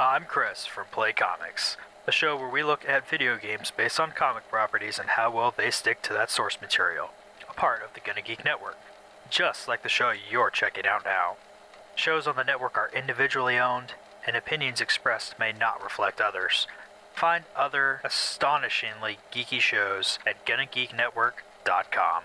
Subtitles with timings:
[0.00, 4.10] I'm Chris from Play Comics, a show where we look at video games based on
[4.10, 7.10] comic properties and how well they stick to that source material,
[7.48, 8.76] a part of the Gonna Geek Network,
[9.30, 11.36] just like the show you're checking out now.
[11.94, 13.92] Shows on the network are individually owned,
[14.26, 16.66] and opinions expressed may not reflect others.
[17.14, 22.22] Find other astonishingly geeky shows at GonnaGeekNetwork.com.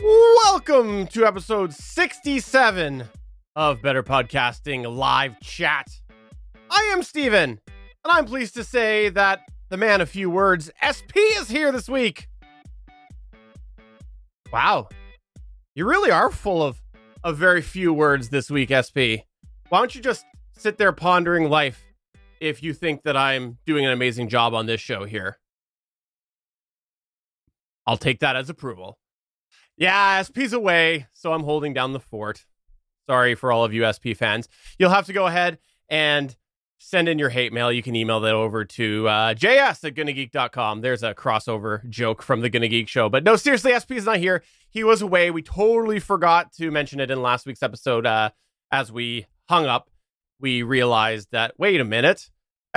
[0.00, 3.10] Welcome to episode 67
[3.58, 5.88] of Better Podcasting Live Chat.
[6.70, 7.58] I am Stephen, and
[8.04, 12.28] I'm pleased to say that the man of few words, SP, is here this week.
[14.52, 14.88] Wow.
[15.74, 16.80] You really are full of,
[17.24, 19.26] of very few words this week, SP.
[19.70, 20.24] Why don't you just
[20.56, 21.84] sit there pondering life
[22.40, 25.36] if you think that I'm doing an amazing job on this show here?
[27.88, 29.00] I'll take that as approval.
[29.76, 32.44] Yeah, SP's away, so I'm holding down the fort.
[33.08, 34.48] Sorry for all of you SP fans.
[34.78, 36.34] You'll have to go ahead and
[36.78, 37.72] send in your hate mail.
[37.72, 40.80] You can email that over to uh, js at gonnageek.com.
[40.80, 43.08] There's a crossover joke from the Gonna Geek show.
[43.08, 44.42] But no, seriously, SP is not here.
[44.70, 45.30] He was away.
[45.30, 48.06] We totally forgot to mention it in last week's episode.
[48.06, 48.30] Uh,
[48.70, 49.90] as we hung up,
[50.38, 52.30] we realized that, wait a minute,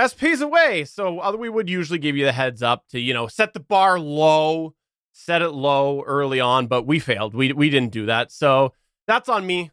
[0.04, 0.84] SP's away.
[0.84, 3.60] So uh, we would usually give you the heads up to, you know, set the
[3.60, 4.74] bar low
[5.12, 7.34] set it low early on, but we failed.
[7.34, 8.32] We we didn't do that.
[8.32, 8.72] So
[9.06, 9.70] that's on me.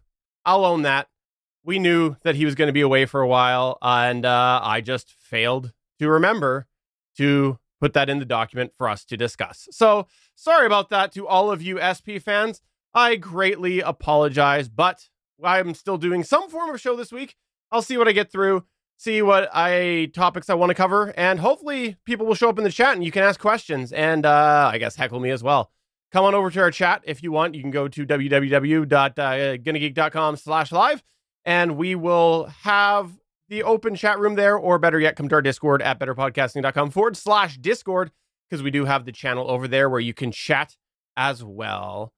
[0.50, 1.08] I'll own that.
[1.64, 4.82] We knew that he was going to be away for a while, and uh, I
[4.82, 6.66] just failed to remember
[7.18, 9.68] to put that in the document for us to discuss.
[9.70, 12.62] So sorry about that to all of you SP fans.
[12.96, 15.10] I greatly apologize, but
[15.44, 17.36] I'm still doing some form of show this week.
[17.72, 18.66] I'll see what I get through
[18.98, 22.66] see what I topics I want to cover, and hopefully people will show up in
[22.66, 25.72] the chat and you can ask questions and uh, I guess heckle me as well.
[26.12, 27.54] Come on over to our chat if you want.
[27.56, 31.04] You can go to www.gonnageek.com uh, slash live
[31.46, 33.12] and we will have
[33.50, 37.18] the open chat room there, or better yet, come to our Discord at betterpodcasting.com forward
[37.18, 38.12] slash Discord
[38.48, 40.78] because we do have the channel over there where you can chat
[41.18, 42.14] as well.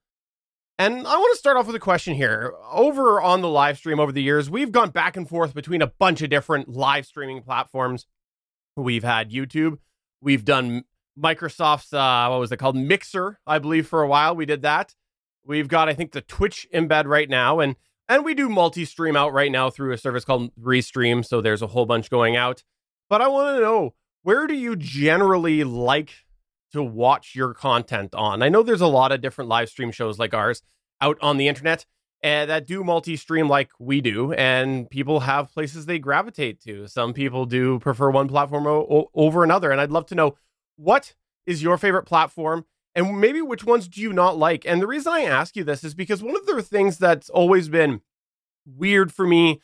[0.77, 2.53] And I want to start off with a question here.
[2.71, 5.87] Over on the live stream over the years, we've gone back and forth between a
[5.87, 8.07] bunch of different live streaming platforms.
[8.75, 9.77] We've had YouTube,
[10.21, 10.83] we've done
[11.17, 14.95] Microsoft's uh, what was it called Mixer, I believe for a while we did that.
[15.43, 17.75] We've got I think the Twitch embed right now and
[18.07, 21.67] and we do multi-stream out right now through a service called Restream, so there's a
[21.67, 22.63] whole bunch going out.
[23.09, 26.11] But I want to know where do you generally like
[26.73, 28.41] to watch your content on.
[28.41, 30.61] I know there's a lot of different live stream shows like ours
[31.01, 31.85] out on the internet
[32.23, 37.13] and that do multi-stream like we do and people have places they gravitate to some
[37.13, 40.35] people do prefer one platform o- over another and i'd love to know
[40.81, 41.13] what
[41.45, 45.13] is your favorite platform and maybe which ones do you not like and the reason
[45.13, 48.01] i ask you this is because one of the things that's always been
[48.65, 49.61] weird for me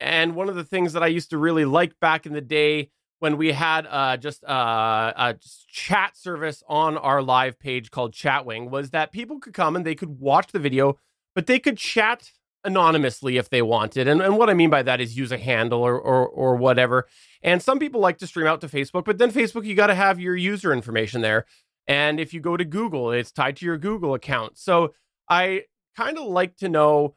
[0.00, 2.90] and one of the things that i used to really like back in the day
[3.20, 5.36] when we had uh, just uh, a
[5.68, 9.94] chat service on our live page called Chatwing was that people could come and they
[9.94, 10.98] could watch the video,
[11.34, 12.30] but they could chat
[12.64, 14.06] anonymously if they wanted.
[14.06, 17.06] And, and what I mean by that is use a handle or, or, or whatever.
[17.42, 19.94] And some people like to stream out to Facebook, but then Facebook, you got to
[19.94, 21.46] have your user information there.
[21.86, 24.58] And if you go to Google, it's tied to your Google account.
[24.58, 24.94] So
[25.28, 25.64] I
[25.96, 27.14] kind of like to know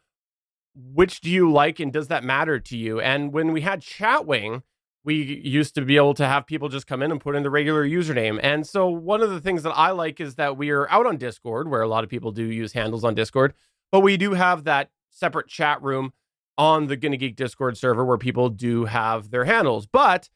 [0.76, 3.00] which do you like and does that matter to you?
[3.02, 4.62] And when we had Chatwing,
[5.04, 7.50] we used to be able to have people just come in and put in the
[7.50, 8.40] regular username.
[8.42, 11.18] And so one of the things that I like is that we are out on
[11.18, 13.54] Discord, where a lot of people do use handles on Discord,
[13.92, 16.14] but we do have that separate chat room
[16.58, 19.86] on the Gonna Geek Discord server where people do have their handles.
[19.86, 20.30] But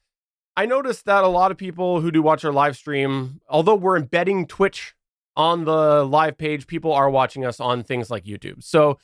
[0.58, 3.98] I noticed that a lot of people who do watch our live stream, although we're
[3.98, 4.96] embedding Twitch
[5.36, 8.64] on the live page, people are watching us on things like YouTube.
[8.64, 8.98] So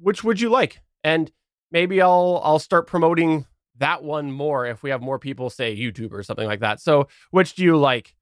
[0.00, 0.80] which would you like?
[1.04, 1.30] And
[1.70, 3.46] maybe I'll I'll start promoting
[3.78, 6.80] that one more if we have more people say YouTube or something like that.
[6.80, 8.14] So, which do you like?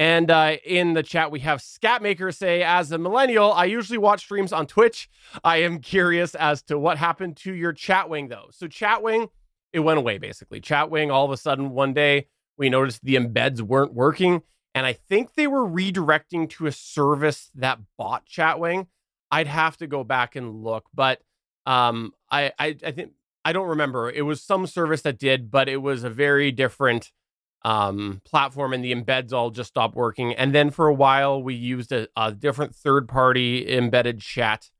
[0.00, 4.20] And uh, in the chat, we have Scatmaker say, as a millennial, I usually watch
[4.20, 5.10] streams on Twitch.
[5.44, 8.46] I am curious as to what happened to your Chatwing, though.
[8.50, 9.28] So, Chatwing,
[9.74, 10.58] it went away basically.
[10.62, 14.40] Chatwing, all of a sudden, one day, we noticed the embeds weren't working.
[14.74, 18.86] And I think they were redirecting to a service that bought Chatwing.
[19.30, 21.20] I'd have to go back and look, but
[21.66, 23.12] um, I, I, I think
[23.44, 24.10] I don't remember.
[24.10, 27.12] It was some service that did, but it was a very different
[27.62, 30.34] um, platform, and the embeds all just stopped working.
[30.34, 34.70] And then for a while, we used a, a different third party embedded chat.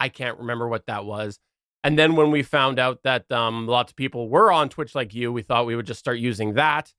[0.00, 1.38] I can't remember what that was.
[1.82, 5.14] And then when we found out that um, lots of people were on Twitch like
[5.14, 6.92] you, we thought we would just start using that.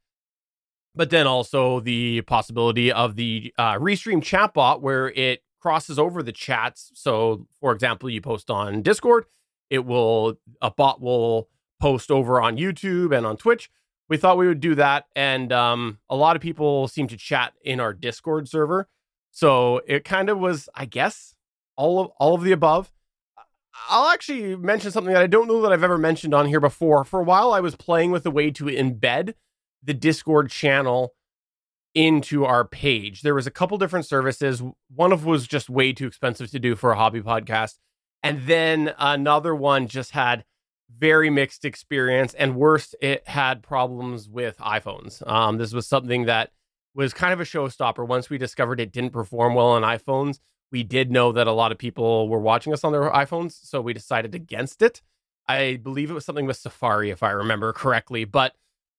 [0.94, 6.32] But then also the possibility of the uh, Restream chatbot where it crosses over the
[6.32, 6.92] chats.
[6.94, 9.26] So, for example, you post on Discord
[9.70, 11.50] it will a bot will
[11.80, 13.70] post over on YouTube and on Twitch.
[14.08, 17.54] We thought we would do that, and um, a lot of people seem to chat
[17.64, 18.88] in our Discord server.
[19.32, 21.34] So it kind of was, I guess,
[21.76, 22.92] all of all of the above.
[23.90, 27.04] I'll actually mention something that I don't know that I've ever mentioned on here before.
[27.04, 29.34] For a while, I was playing with a way to embed
[29.84, 31.14] the Discord channel
[31.94, 33.22] into our page.
[33.22, 34.62] There was a couple different services.
[34.94, 37.80] One of was just way too expensive to do for a hobby podcast,
[38.24, 40.46] and then another one just had
[40.98, 42.34] very mixed experience.
[42.34, 45.26] And worst, it had problems with iPhones.
[45.30, 46.52] Um, this was something that
[46.94, 48.08] was kind of a showstopper.
[48.08, 50.40] Once we discovered it didn't perform well on iPhones,
[50.72, 53.82] we did know that a lot of people were watching us on their iPhones, so
[53.82, 55.02] we decided against it.
[55.48, 58.56] I believe it was something with Safari, if I remember correctly, but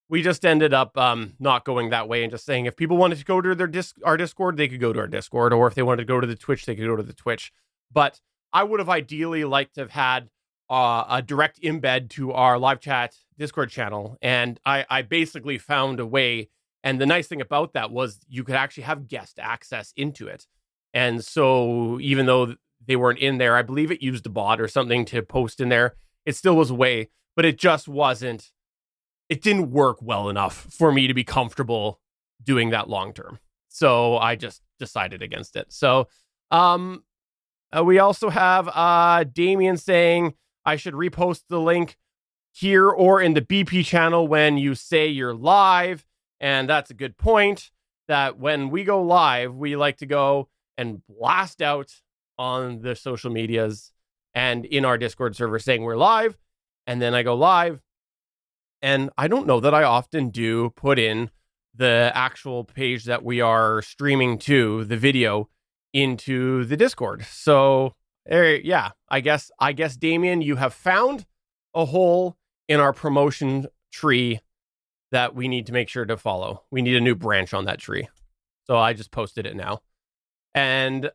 [0.08, 3.18] we just ended up um, not going that way and just saying if people wanted
[3.18, 5.74] to go to their disc, our Discord, they could go to our Discord, or if
[5.74, 7.52] they wanted to go to the Twitch, they could go to the Twitch.
[7.92, 8.20] But
[8.52, 10.28] I would have ideally liked to have had
[10.68, 16.00] uh, a direct embed to our live chat Discord channel, and I, I basically found
[16.00, 16.48] a way.
[16.82, 20.46] And the nice thing about that was you could actually have guest access into it.
[20.94, 22.54] And so even though
[22.86, 25.68] they weren't in there, I believe it used a bot or something to post in
[25.68, 25.96] there.
[26.24, 28.52] It still was a way, but it just wasn't,
[29.28, 32.00] it didn't work well enough for me to be comfortable
[32.42, 33.40] doing that long term.
[33.68, 35.72] So I just decided against it.
[35.72, 36.08] So
[36.50, 37.02] um
[37.76, 40.34] uh, we also have uh Damien saying
[40.66, 41.96] I should repost the link
[42.52, 46.04] here or in the BP channel when you say you're live.
[46.40, 47.70] And that's a good point
[48.08, 51.92] that when we go live, we like to go and blast out
[52.38, 53.92] on the social medias
[54.34, 56.36] and in our Discord server saying we're live.
[56.86, 57.80] And then I go live.
[58.82, 61.30] And I don't know that I often do put in
[61.74, 65.48] the actual page that we are streaming to, the video,
[65.92, 67.24] into the Discord.
[67.24, 67.94] So,
[68.30, 71.26] er, yeah, I guess, I guess, Damien, you have found
[71.74, 72.36] a hole
[72.68, 74.40] in our promotion tree
[75.12, 76.64] that we need to make sure to follow.
[76.70, 78.08] We need a new branch on that tree.
[78.64, 79.80] So I just posted it now.
[80.54, 81.10] And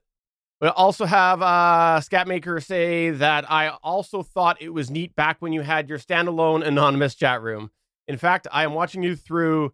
[0.62, 5.54] we also have uh, Scatmaker say that I also thought it was neat back when
[5.54, 7.72] you had your standalone anonymous chat room.
[8.08, 9.74] In fact, I am watching you through,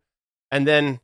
[0.50, 1.00] and then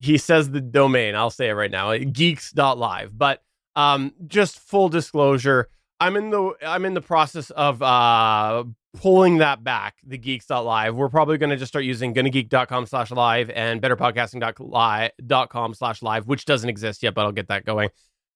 [0.00, 1.14] he says the domain.
[1.14, 3.16] I'll say it right now, geeks.live.
[3.16, 3.42] But
[3.76, 5.68] um, just full disclosure,
[6.00, 10.94] I'm in the I'm in the process of uh, pulling that back, the geeks.live.
[10.94, 16.44] We're probably going to just start using gonnageek.com slash live and betterpodcasting.com slash live, which
[16.44, 17.90] doesn't exist yet, but I'll get that going.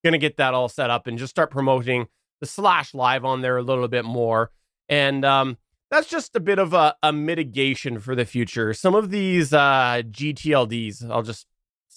[0.05, 2.06] Going to get that all set up and just start promoting
[2.40, 4.50] the slash live on there a little bit more.
[4.88, 5.58] And um,
[5.90, 8.73] that's just a bit of a, a mitigation for the future.
[8.75, 11.46] Some of these uh, GTLDs, I'll just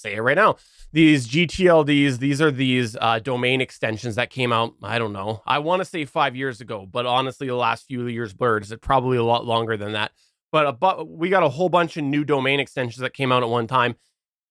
[0.02, 0.58] say it right now.
[0.92, 4.74] These GTLDs, these are these uh, domain extensions that came out.
[4.84, 5.42] I don't know.
[5.46, 8.64] I want to say five years ago, but honestly, the last few years blurred.
[8.64, 10.12] Is it probably a lot longer than that?
[10.52, 13.44] But a, but we got a whole bunch of new domain extensions that came out
[13.44, 13.96] at one time,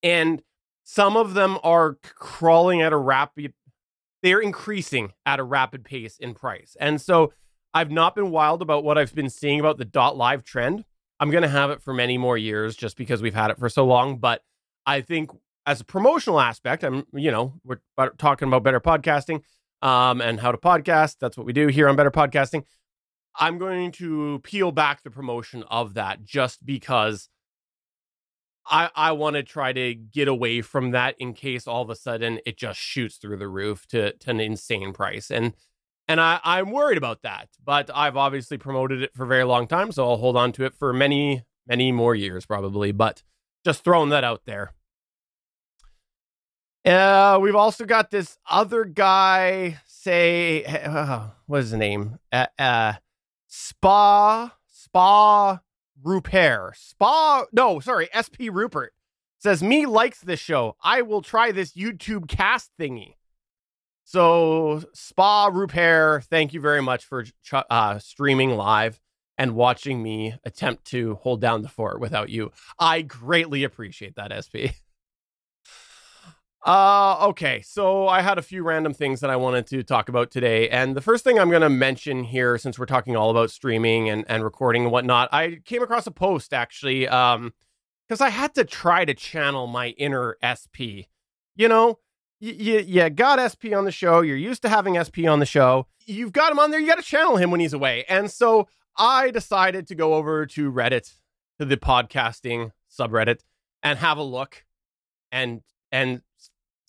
[0.02, 0.42] and
[0.82, 3.52] some of them are crawling at a rapid.
[4.22, 7.32] They're increasing at a rapid pace in price, and so
[7.74, 10.84] I've not been wild about what I've been seeing about the dot live trend.
[11.20, 13.68] I'm going to have it for many more years just because we've had it for
[13.68, 14.42] so long, but
[14.90, 15.30] I think
[15.66, 17.78] as a promotional aspect, I'm, you know, we're
[18.18, 19.42] talking about better podcasting
[19.82, 21.18] um, and how to podcast.
[21.20, 22.64] That's what we do here on Better Podcasting.
[23.38, 27.28] I'm going to peel back the promotion of that just because
[28.66, 31.94] I I want to try to get away from that in case all of a
[31.94, 35.30] sudden it just shoots through the roof to to an insane price.
[35.30, 35.54] And
[36.08, 37.50] and I, I'm worried about that.
[37.64, 40.64] But I've obviously promoted it for a very long time, so I'll hold on to
[40.64, 42.90] it for many, many more years probably.
[42.90, 43.22] But
[43.64, 44.72] just throwing that out there.
[46.84, 52.18] Uh, we've also got this other guy say, uh, what is his name?
[52.32, 52.94] Uh, uh,
[53.48, 55.60] Spa, Spa
[56.02, 56.76] Rupert.
[56.76, 58.94] Spa, no, sorry, SP Rupert
[59.38, 60.76] says, Me likes this show.
[60.82, 63.16] I will try this YouTube cast thingy.
[64.04, 69.00] So, Spa Rupert, thank you very much for uh, streaming live
[69.38, 72.52] and watching me attempt to hold down the fort without you.
[72.78, 74.74] I greatly appreciate that, SP.
[76.64, 77.62] Uh, okay.
[77.62, 80.68] So I had a few random things that I wanted to talk about today.
[80.68, 84.10] And the first thing I'm going to mention here, since we're talking all about streaming
[84.10, 87.54] and, and recording and whatnot, I came across a post actually, um,
[88.06, 91.08] because I had to try to channel my inner SP.
[91.56, 91.98] You know,
[92.40, 94.20] you, you, you got SP on the show.
[94.20, 95.86] You're used to having SP on the show.
[96.06, 96.80] You've got him on there.
[96.80, 98.04] You got to channel him when he's away.
[98.08, 101.14] And so I decided to go over to Reddit,
[101.58, 103.40] to the podcasting subreddit,
[103.82, 104.64] and have a look
[105.32, 105.62] and
[105.92, 106.22] and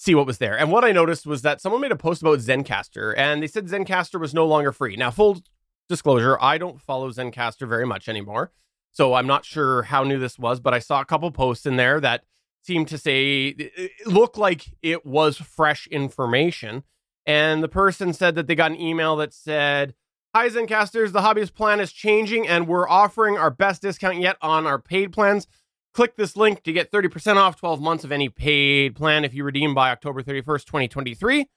[0.02, 0.58] see what was there.
[0.58, 3.68] And what I noticed was that someone made a post about Zencastr and they said
[3.68, 4.96] Zencastr was no longer free.
[4.96, 5.44] Now, full
[5.88, 8.52] disclosure, I don't follow Zencastr very much anymore.
[8.92, 11.76] So I'm not sure how new this was, but I saw a couple posts in
[11.76, 12.24] there that
[12.64, 16.84] seemed to say it looked like it was fresh information.
[17.28, 19.94] And the person said that they got an email that said,
[20.34, 24.66] Hi, Zencasters, the hobbyist plan is changing and we're offering our best discount yet on
[24.66, 25.46] our paid plans.
[25.94, 29.44] Click this link to get 30% off 12 months of any paid plan if you
[29.44, 31.48] redeem by October 31st, 2023.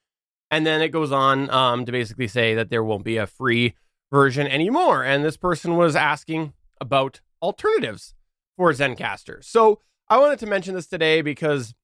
[0.50, 3.74] And then it goes on um, to basically say that there won't be a free
[4.10, 5.04] version anymore.
[5.04, 8.14] And this person was asking about alternatives
[8.56, 9.42] for Zencastr.
[9.44, 11.74] So I wanted to mention this today because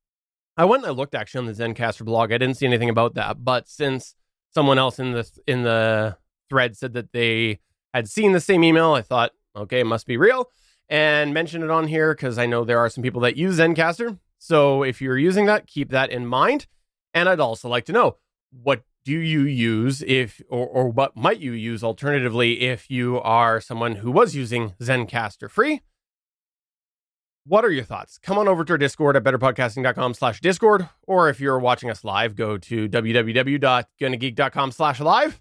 [0.56, 2.32] I went and I looked actually on the Zencastr blog.
[2.32, 4.14] I didn't see anything about that, but since
[4.52, 6.16] someone else in the in the
[6.48, 7.60] thread said that they
[7.94, 10.50] had seen the same email, I thought, okay, it must be real,
[10.90, 14.18] and mention it on here because I know there are some people that use Zencastr.
[14.38, 16.66] So if you're using that, keep that in mind.
[17.14, 18.16] And I'd also like to know
[18.50, 23.60] what do you use if or, or what might you use alternatively if you are
[23.60, 25.80] someone who was using Zencastr free?
[27.46, 28.18] What are your thoughts?
[28.18, 32.04] Come on over to our Discord at betterpodcasting.com slash Discord, or if you're watching us
[32.04, 35.40] live, go to www.gonnageek.com slash live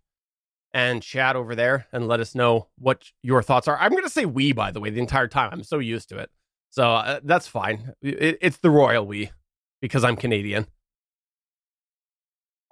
[0.73, 3.77] and chat over there and let us know what your thoughts are.
[3.77, 5.49] I'm going to say we, by the way, the entire time.
[5.51, 6.29] I'm so used to it.
[6.69, 7.93] So uh, that's fine.
[8.01, 9.31] It, it's the royal we
[9.81, 10.67] because I'm Canadian.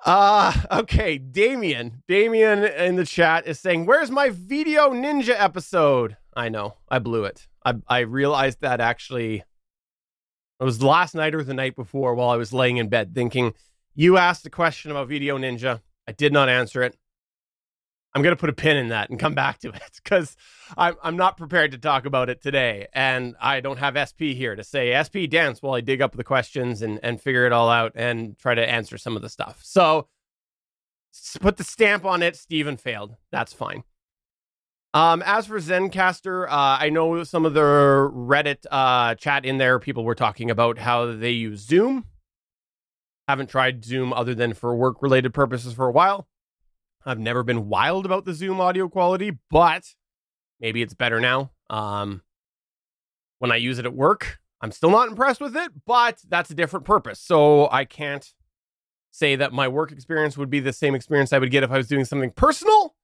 [0.06, 1.18] Uh, okay.
[1.18, 2.04] Damien.
[2.08, 6.18] Damien in the chat is saying, Where's my VDO.Ninja episode?
[6.36, 6.76] I know.
[6.90, 7.48] I blew it.
[7.66, 9.44] I, I realized that actually
[10.60, 13.54] it was last night or the night before while I was laying in bed thinking,
[13.96, 15.82] You asked a question about VDO.Ninja.
[16.08, 16.96] I did not answer it.
[18.18, 20.36] I'm going to put a pin in that and come back to it because
[20.76, 22.88] I'm, I'm not prepared to talk about it today.
[22.92, 26.24] And I don't have SP here to say, SP dance while I dig up the
[26.24, 29.60] questions and, and figure it all out and try to answer some of the stuff.
[29.62, 30.08] So
[31.40, 32.36] put the stamp on it.
[32.36, 33.18] Stephen failed.
[33.32, 33.84] That's fine.
[34.96, 39.78] Um, as for Zencastr, uh, I know some of the Reddit uh, chat in there,
[39.78, 42.06] people were talking about how they use Zoom.
[43.28, 46.28] Haven't tried Zoom other than for work related purposes for a while.
[47.06, 49.96] I've never been wild about the Zoom audio quality, but
[50.60, 51.52] maybe it's better now.
[51.70, 52.22] Um,
[53.40, 56.56] when I use it at work, I'm still not impressed with it, but that's a
[56.56, 57.20] different purpose.
[57.20, 58.28] So I can't
[59.12, 61.78] say that my work experience would be the same experience I would get if I
[61.78, 62.96] was doing something personal,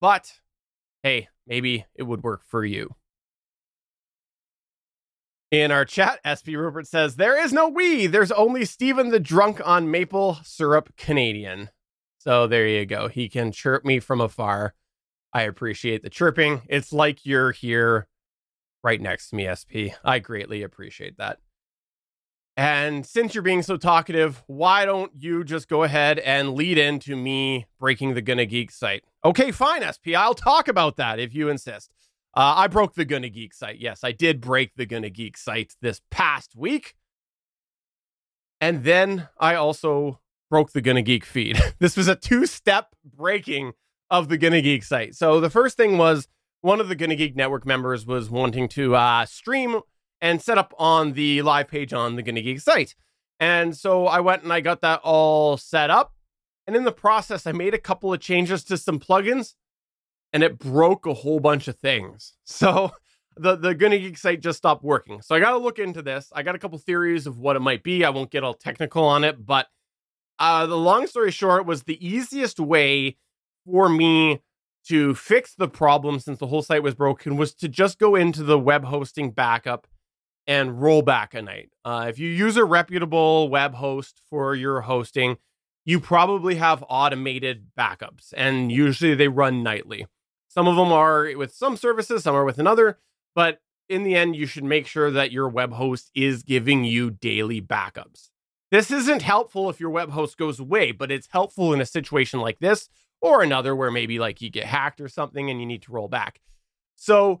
[0.00, 0.32] but
[1.02, 2.94] hey, maybe it would work for you.
[5.50, 8.06] In our chat, SP Rupert says, There is no we.
[8.06, 11.70] There's only Stephen the drunk on maple syrup Canadian.
[12.28, 13.08] So there you go.
[13.08, 14.74] He can chirp me from afar.
[15.32, 16.60] I appreciate the chirping.
[16.68, 18.06] It's like you're here
[18.84, 19.96] right next to me, SP.
[20.04, 21.38] I greatly appreciate that.
[22.54, 27.16] And since you're being so talkative, why don't you just go ahead and lead into
[27.16, 29.04] me breaking the Gonna Geek site?
[29.24, 30.12] Okay, fine, SP.
[30.14, 31.90] I'll talk about that if you insist.
[32.34, 33.80] Uh, I broke the Gonna Geek site.
[33.80, 36.94] Yes, I did break the Gonna Geek site this past week.
[38.60, 40.20] And then I also
[40.50, 41.58] broke the Gonna Geek feed.
[41.78, 43.72] this was a two step breaking
[44.10, 45.14] of the Gonna Geek site.
[45.14, 46.28] So the first thing was
[46.60, 49.80] one of the Gonna Geek network members was wanting to uh, stream
[50.20, 52.94] and set up on the live page on the Gonna Geek site.
[53.40, 56.14] And so I went and I got that all set up.
[56.66, 59.54] And in the process, I made a couple of changes to some plugins
[60.32, 62.34] and it broke a whole bunch of things.
[62.44, 62.90] So
[63.36, 65.22] the, the Gonna Geek site just stopped working.
[65.22, 66.32] So I got to look into this.
[66.34, 68.04] I got a couple theories of what it might be.
[68.04, 69.68] I won't get all technical on it, but
[70.38, 73.16] uh, the long story short was the easiest way
[73.64, 74.40] for me
[74.86, 78.42] to fix the problem since the whole site was broken was to just go into
[78.42, 79.86] the web hosting backup
[80.46, 81.70] and roll back a night.
[81.84, 85.36] Uh, if you use a reputable web host for your hosting,
[85.84, 90.06] you probably have automated backups, and usually they run nightly.
[90.48, 92.98] Some of them are with some services, some are with another,
[93.34, 97.10] but in the end, you should make sure that your web host is giving you
[97.10, 98.30] daily backups.
[98.70, 102.40] This isn't helpful if your web host goes away, but it's helpful in a situation
[102.40, 102.88] like this
[103.20, 106.08] or another where maybe like you get hacked or something and you need to roll
[106.08, 106.40] back.
[106.96, 107.40] So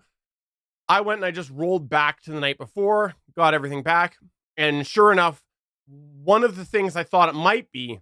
[0.88, 4.16] I went and I just rolled back to the night before, got everything back.
[4.56, 5.42] And sure enough,
[5.86, 8.00] one of the things I thought it might be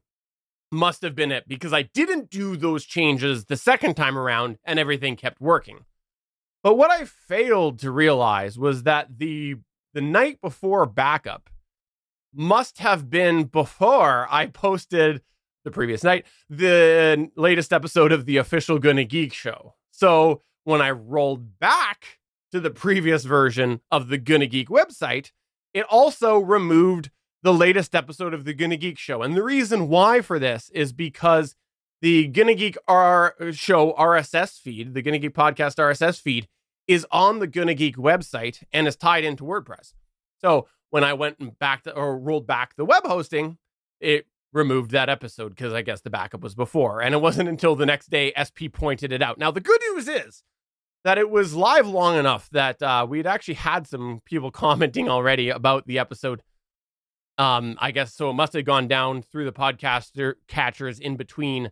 [0.71, 4.79] must have been it because I didn't do those changes the second time around and
[4.79, 5.85] everything kept working.
[6.63, 9.57] But what I failed to realize was that the
[9.95, 11.49] the night before backup
[12.37, 15.23] must have been before I posted
[15.65, 19.75] the previous night the latest episode of the official Gonna Geek show.
[19.91, 22.19] So when I rolled back
[22.53, 25.33] to the previous version of the Gonna Geek website,
[25.75, 27.11] it also removed
[27.43, 29.23] the latest episode of the Gonna Geek show.
[29.23, 31.57] And the reason why for this is because
[32.01, 36.47] the Gonna Geek R show RSS feed, the Gonna Geek podcast RSS feed,
[36.87, 39.95] is on the Gonna Geek website and is tied into WordPress.
[40.41, 43.59] So when I went back to, or rolled back the web hosting,
[44.01, 47.01] it removed that episode because I guess the backup was before.
[47.03, 49.39] And it wasn't until the next day SP pointed it out.
[49.39, 50.43] Now, the good news is
[51.05, 55.51] that it was live long enough that uh, we'd actually had some people commenting already
[55.51, 56.43] about the episode.
[57.39, 58.31] Um, I guess so.
[58.31, 61.71] It must have gone down through the podcaster catchers in between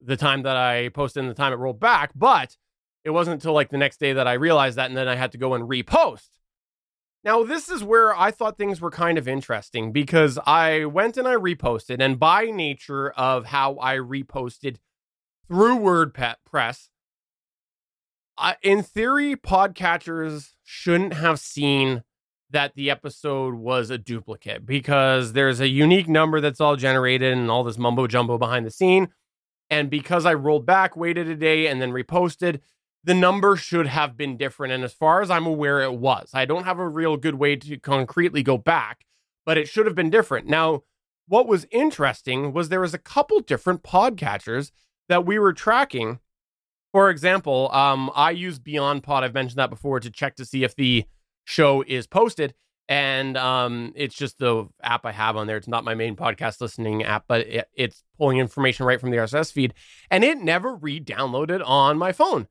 [0.00, 2.12] the time that I posted and the time it rolled back.
[2.14, 2.56] But
[3.04, 5.32] it wasn't until like the next day that I realized that, and then I had
[5.32, 6.28] to go and repost.
[7.22, 11.28] Now, this is where I thought things were kind of interesting because I went and
[11.28, 14.76] I reposted, and by nature of how I reposted
[15.46, 16.88] through WordPress,
[18.62, 22.04] in theory, podcatchers shouldn't have seen
[22.48, 27.50] that the episode was a duplicate because there's a unique number that's all generated and
[27.50, 29.08] all this mumbo jumbo behind the scene.
[29.68, 32.60] And because I rolled back, waited a day, and then reposted,
[33.02, 34.72] the number should have been different.
[34.72, 36.30] And as far as I'm aware, it was.
[36.34, 39.04] I don't have a real good way to concretely go back,
[39.46, 40.46] but it should have been different.
[40.46, 40.82] Now,
[41.26, 44.72] what was interesting was there was a couple different podcatchers
[45.08, 46.18] that we were tracking.
[46.92, 49.22] For example, um, I use Beyond Pod.
[49.22, 51.04] I've mentioned that before to check to see if the
[51.44, 52.54] show is posted.
[52.88, 55.56] And um, it's just the app I have on there.
[55.56, 59.18] It's not my main podcast listening app, but it, it's pulling information right from the
[59.18, 59.74] RSS feed.
[60.10, 62.48] And it never re downloaded on my phone.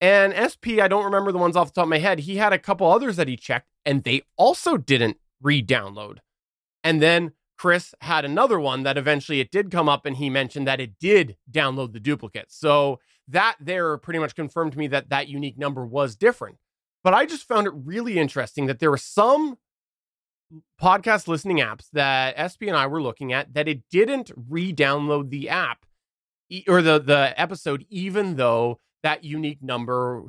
[0.00, 2.20] And SP, I don't remember the ones off the top of my head.
[2.20, 6.18] He had a couple others that he checked, and they also didn't re download.
[6.84, 10.66] And then Chris had another one that eventually it did come up, and he mentioned
[10.66, 12.52] that it did download the duplicate.
[12.52, 16.58] So that there pretty much confirmed to me that that unique number was different.
[17.02, 19.58] But I just found it really interesting that there were some
[20.80, 25.30] podcast listening apps that SP and I were looking at that it didn't re download
[25.30, 25.86] the app
[26.68, 30.24] or the, the episode, even though that unique number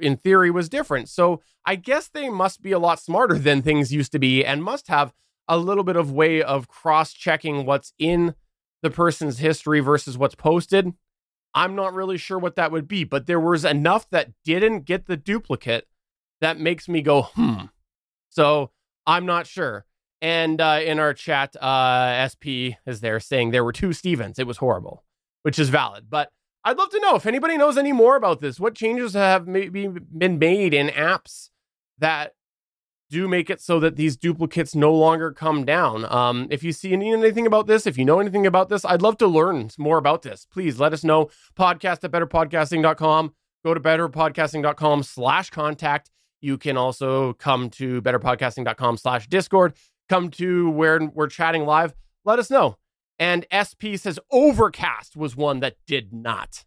[0.00, 1.10] in theory was different.
[1.10, 4.64] So I guess they must be a lot smarter than things used to be and
[4.64, 5.12] must have
[5.46, 8.34] a little bit of way of cross checking what's in
[8.82, 10.94] the person's history versus what's posted.
[11.52, 15.04] I'm not really sure what that would be, but there was enough that didn't get
[15.04, 15.86] the duplicate
[16.40, 17.66] that makes me go, hmm.
[18.30, 18.70] So
[19.06, 19.84] I'm not sure.
[20.22, 24.38] And uh, in our chat, uh, SP is there saying there were two Stephens.
[24.38, 25.04] It was horrible,
[25.42, 26.06] which is valid.
[26.08, 26.30] But
[26.64, 28.58] I'd love to know if anybody knows any more about this.
[28.58, 31.50] What changes have maybe been made in apps
[31.98, 32.34] that
[33.10, 36.10] do make it so that these duplicates no longer come down?
[36.10, 39.18] Um, if you see anything about this, if you know anything about this, I'd love
[39.18, 40.46] to learn more about this.
[40.46, 41.28] Please let us know.
[41.54, 43.34] Podcast at betterpodcasting.com.
[43.62, 46.10] Go to betterpodcasting.com slash contact.
[46.40, 49.74] You can also come to betterpodcasting.com slash discord.
[50.08, 51.94] Come to where we're chatting live.
[52.24, 52.76] Let us know.
[53.18, 56.64] And SP says Overcast was one that did not.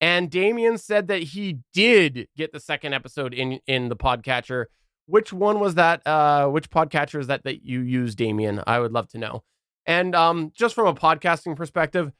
[0.00, 4.66] And Damien said that he did get the second episode in in the podcatcher.
[5.06, 6.06] Which one was that?
[6.06, 8.62] Uh, which podcatcher is that that you use, Damien?
[8.66, 9.42] I would love to know.
[9.86, 12.12] And um, just from a podcasting perspective,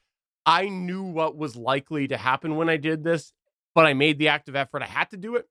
[0.45, 3.33] I knew what was likely to happen when I did this,
[3.73, 4.83] but I made the active effort.
[4.83, 5.47] I had to do it.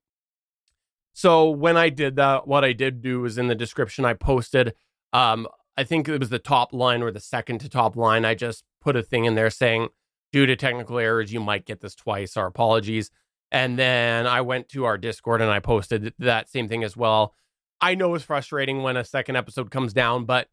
[1.12, 4.74] So when I did that, what I did do was in the description, I posted
[5.12, 8.24] um, I think it was the top line or the second to top line.
[8.24, 9.88] I just put a thing in there saying,
[10.32, 12.36] due to technical errors, you might get this twice.
[12.36, 13.10] Our apologies.
[13.50, 17.34] And then I went to our Discord and I posted that same thing as well.
[17.80, 20.48] I know it's frustrating when a second episode comes down, but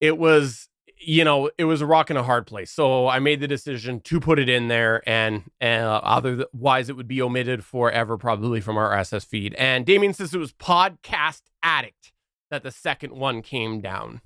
[0.00, 2.70] it was, you know, it was a rock in a hard place.
[2.70, 6.96] So I made the decision to put it in there, and, and uh, otherwise it
[6.96, 9.54] would be omitted forever, probably from our SS feed.
[9.54, 12.12] And Damien says it was Podcast Addict
[12.50, 14.20] that the second one came down.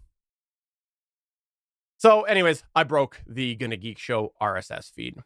[1.99, 5.17] So, anyways, I broke the Gonna Geek Show RSS feed.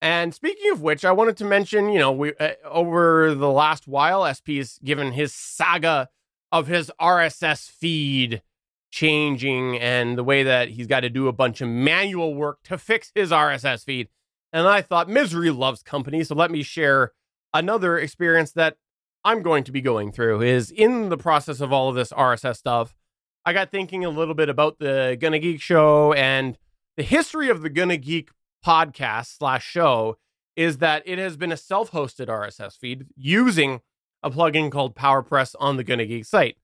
[0.00, 3.88] And speaking of which, I wanted to mention, you know, we uh, over the last
[3.88, 6.08] while, SP has given his saga
[6.52, 8.42] of his RSS feed
[8.90, 12.78] changing and the way that he's got to do a bunch of manual work to
[12.78, 14.08] fix his RSS feed.
[14.52, 17.12] And I thought misery loves company, so let me share
[17.52, 18.76] another experience that
[19.28, 22.56] I'm going to be going through is in the process of all of this RSS
[22.56, 22.96] stuff.
[23.44, 26.56] I got thinking a little bit about the Gonna Geek show and
[26.96, 28.30] the history of the Gonna Geek
[28.64, 30.16] podcast slash show
[30.56, 33.82] is that it has been a self-hosted RSS feed using
[34.22, 36.56] a plugin called PowerPress on the Gonna Geek site.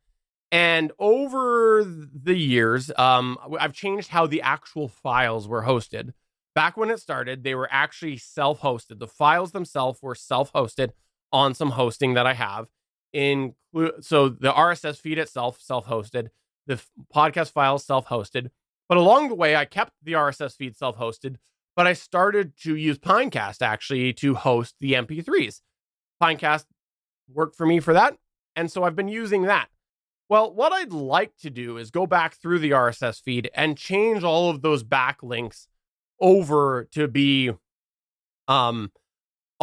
[0.51, 6.15] And over the years, um, I've changed how the actual files were hosted.
[6.55, 9.01] Back when it started, they were actually self-hosted.
[9.01, 10.93] The files themselves were self-hosted
[11.35, 12.69] on some hosting that I have.
[13.13, 16.29] Include so the RSS feed itself self-hosted,
[16.67, 16.81] the
[17.15, 18.51] podcast files self-hosted,
[18.89, 21.37] but along the way I kept the RSS feed self-hosted,
[21.77, 25.61] but I started to use Pinecast actually to host the MP3s.
[26.23, 26.67] Pinecast
[27.29, 28.17] worked for me for that.
[28.55, 29.69] And so I've been using that.
[30.29, 34.23] Well, what I'd like to do is go back through the RSS feed and change
[34.23, 35.67] all of those backlinks
[36.21, 37.51] over to be
[38.47, 38.93] um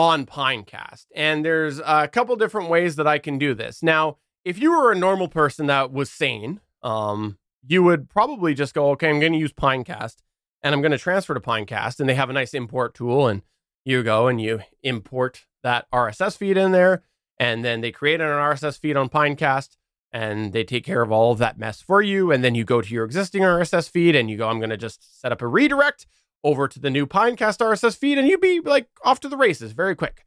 [0.01, 1.05] on Pinecast.
[1.15, 3.83] And there's a couple different ways that I can do this.
[3.83, 7.37] Now, if you were a normal person that was sane, um,
[7.67, 10.15] you would probably just go, okay, I'm going to use Pinecast
[10.63, 11.99] and I'm going to transfer to Pinecast.
[11.99, 13.27] And they have a nice import tool.
[13.27, 13.43] And
[13.85, 17.03] you go and you import that RSS feed in there.
[17.37, 19.77] And then they create an RSS feed on Pinecast
[20.11, 22.31] and they take care of all of that mess for you.
[22.31, 24.77] And then you go to your existing RSS feed and you go, I'm going to
[24.77, 26.07] just set up a redirect
[26.43, 29.71] over to the new Pinecast RSS feed and you'd be like off to the races
[29.71, 30.25] very quick.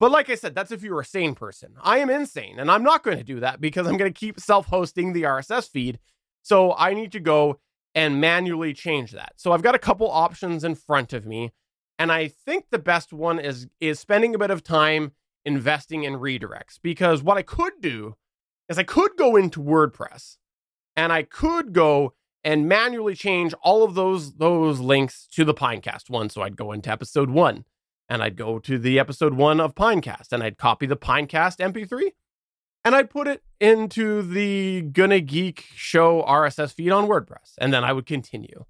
[0.00, 1.74] But like I said, that's if you're a sane person.
[1.80, 4.40] I am insane and I'm not going to do that because I'm going to keep
[4.40, 5.98] self hosting the RSS feed.
[6.42, 7.60] So I need to go
[7.94, 9.34] and manually change that.
[9.36, 11.52] So I've got a couple options in front of me.
[11.98, 15.12] And I think the best one is is spending a bit of time
[15.44, 18.16] investing in redirects because what I could do
[18.68, 20.36] is I could go into WordPress
[20.96, 26.10] and I could go and manually change all of those those links to the Pinecast
[26.10, 26.28] one.
[26.28, 27.64] So I'd go into episode one
[28.08, 32.10] and I'd go to the episode one of Pinecast and I'd copy the Pinecast MP3
[32.84, 37.54] and I'd put it into the Gonna Geek show RSS feed on WordPress.
[37.58, 38.64] And then I would continue.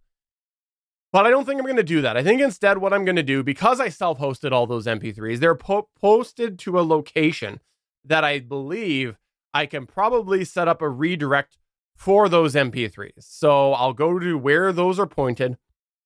[1.13, 2.17] But I don't think I'm going to do that.
[2.17, 5.41] I think instead, what I'm going to do, because I self hosted all those MP3s,
[5.41, 7.61] they're po- posted to a location
[8.05, 9.19] that I believe
[9.53, 11.59] I can probably set up a redirect
[12.03, 13.13] for those MP3s.
[13.21, 15.57] So I'll go to where those are pointed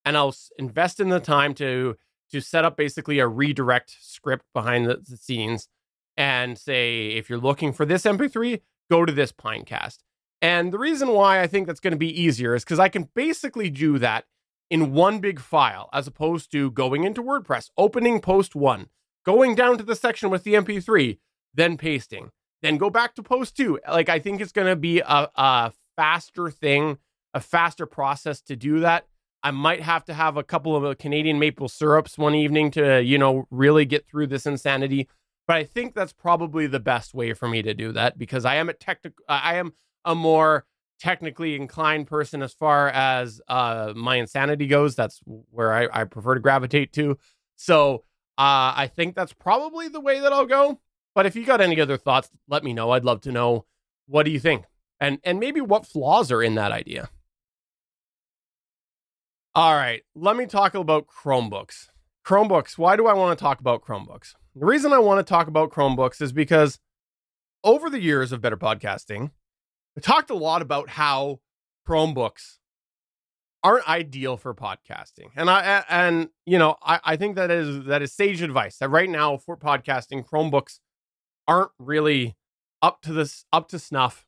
[0.04, 1.96] and I'll invest in the time to
[2.32, 5.68] to set up basically a redirect script behind the, the scenes
[6.16, 9.98] and say if you're looking for this MP3, go to this Pinecast.
[10.42, 13.08] And the reason why I think that's going to be easier is because I can
[13.14, 14.24] basically do that
[14.68, 18.88] in one big file as opposed to going into WordPress, opening post one,
[19.24, 21.18] going down to the section with the MP3,
[21.54, 22.32] then pasting
[22.62, 23.78] then go back to post two.
[23.88, 26.98] Like I think it's going to be a, a faster thing,
[27.34, 29.06] a faster process to do that.
[29.42, 33.02] I might have to have a couple of uh, Canadian maple syrups one evening to,
[33.02, 35.08] you know, really get through this insanity.
[35.46, 38.56] But I think that's probably the best way for me to do that because I
[38.56, 40.64] am a technical, I am a more
[40.98, 44.96] technically inclined person as far as uh, my insanity goes.
[44.96, 47.18] That's where I, I prefer to gravitate to.
[47.54, 48.04] So
[48.38, 50.80] uh, I think that's probably the way that I'll go.
[51.14, 52.90] But if you got any other thoughts, let me know.
[52.90, 53.64] I'd love to know
[54.06, 54.64] what do you think?
[55.00, 57.10] And and maybe what flaws are in that idea.
[59.54, 61.88] All right, let me talk about Chromebooks.
[62.26, 64.34] Chromebooks, why do I want to talk about Chromebooks?
[64.54, 66.78] The reason I want to talk about Chromebooks is because
[67.64, 69.30] over the years of better podcasting,
[69.96, 71.40] I talked a lot about how
[71.88, 72.58] Chromebooks
[73.62, 75.30] aren't ideal for podcasting.
[75.36, 78.76] And I and you know, I, I think that is that is sage advice.
[78.78, 80.80] That right now for podcasting, Chromebooks
[81.48, 82.36] aren't really
[82.82, 84.25] up to this up to snuff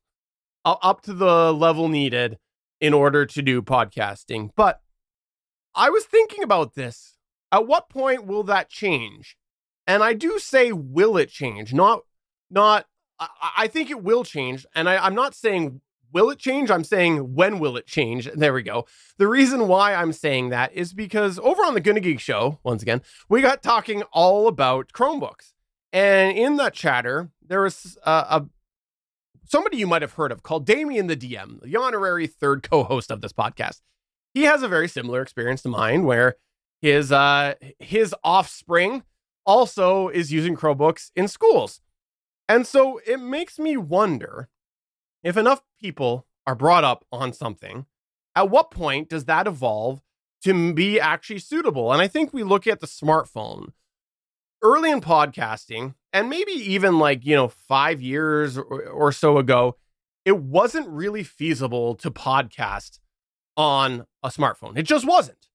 [0.64, 2.38] up to the level needed
[2.81, 4.51] in order to do podcasting.
[4.57, 4.81] But
[5.75, 7.16] i was thinking about this.
[7.51, 9.37] At what point will that change?
[9.87, 11.73] And i do say will it change?
[11.73, 12.01] Not
[12.51, 12.87] not
[13.18, 14.66] i, I think it will change.
[14.75, 16.71] And I, i'm not saying will it change?
[16.71, 18.29] I'm saying when will it change?
[18.35, 18.87] There we go.
[19.18, 22.83] The reason why i'm saying that is because over on the Gonna Geek show once
[22.83, 25.53] again we got talking all about chromebooks.
[25.90, 28.47] And in that chatter, there was uh, a
[29.49, 33.21] somebody you might have heard of called Damien the DM, the honorary third co-host of
[33.21, 33.81] this podcast.
[34.35, 36.37] He has a very similar experience to mine, where
[36.81, 39.03] his uh, his offspring
[39.45, 41.81] also is using Chromebooks in schools,
[42.49, 44.49] and so it makes me wonder
[45.23, 47.87] if enough people are brought up on something,
[48.35, 50.01] at what point does that evolve
[50.45, 51.93] to be actually suitable?
[51.93, 53.73] And I think we look at the smartphone
[54.63, 59.77] early in podcasting, and maybe even like, you know, five years or, or so ago,
[60.25, 62.99] it wasn't really feasible to podcast
[63.57, 64.77] on a smartphone.
[64.77, 65.49] It just wasn't.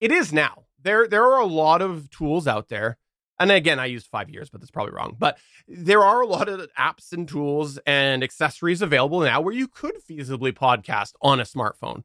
[0.00, 0.64] It is now.
[0.82, 2.98] There, there are a lot of tools out there.
[3.38, 5.16] And again, I used five years, but that's probably wrong.
[5.18, 9.68] But there are a lot of apps and tools and accessories available now where you
[9.68, 12.04] could feasibly podcast on a smartphone.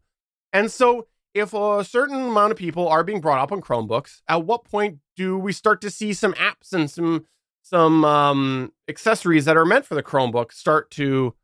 [0.51, 4.45] And so if a certain amount of people are being brought up on Chromebooks, at
[4.45, 7.25] what point do we start to see some apps and some
[7.61, 11.35] some um, accessories that are meant for the Chromebook start to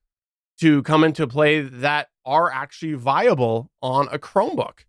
[0.60, 4.86] to come into play that are actually viable on a Chromebook?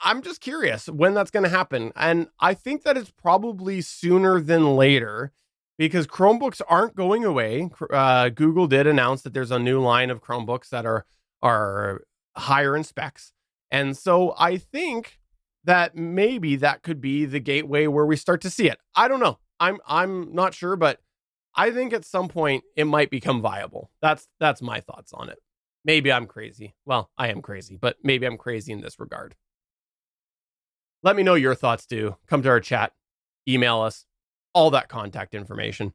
[0.00, 4.40] I'm just curious when that's going to happen, and I think that it's probably sooner
[4.40, 5.32] than later
[5.78, 7.70] because Chromebooks aren't going away.
[7.90, 11.06] Uh, Google did announce that there's a new line of Chromebooks that are
[11.42, 12.02] are
[12.36, 13.32] higher in specs
[13.72, 15.18] and so I think
[15.64, 18.78] that maybe that could be the gateway where we start to see it.
[18.94, 19.38] I don't know.
[19.62, 20.98] I'm I'm not sure, but
[21.54, 23.92] I think at some point it might become viable.
[24.02, 25.38] That's that's my thoughts on it.
[25.84, 26.74] Maybe I'm crazy.
[26.84, 29.36] Well, I am crazy, but maybe I'm crazy in this regard.
[31.04, 32.16] Let me know your thoughts too.
[32.26, 32.92] Come to our chat,
[33.48, 34.04] email us,
[34.52, 35.92] all that contact information.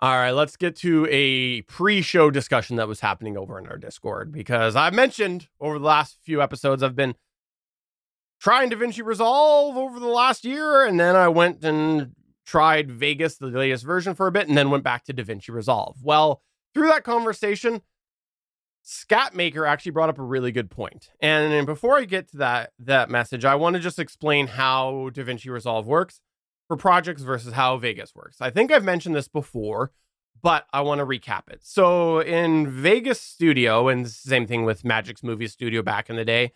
[0.00, 3.78] All right, let's get to a pre show discussion that was happening over in our
[3.78, 7.16] Discord because I've mentioned over the last few episodes, I've been
[8.46, 12.12] trying DaVinci Resolve over the last year, and then I went and
[12.46, 15.96] tried Vegas, the latest version, for a bit, and then went back to DaVinci Resolve.
[16.00, 17.82] Well, through that conversation,
[18.86, 21.08] Scatmaker actually brought up a really good point.
[21.18, 25.50] And before I get to that that message, I want to just explain how DaVinci
[25.50, 26.20] Resolve works
[26.68, 28.40] for projects versus how Vegas works.
[28.40, 29.90] I think I've mentioned this before,
[30.40, 31.64] but I want to recap it.
[31.64, 36.52] So in Vegas Studio, and same thing with Magix Movie Studio back in the day,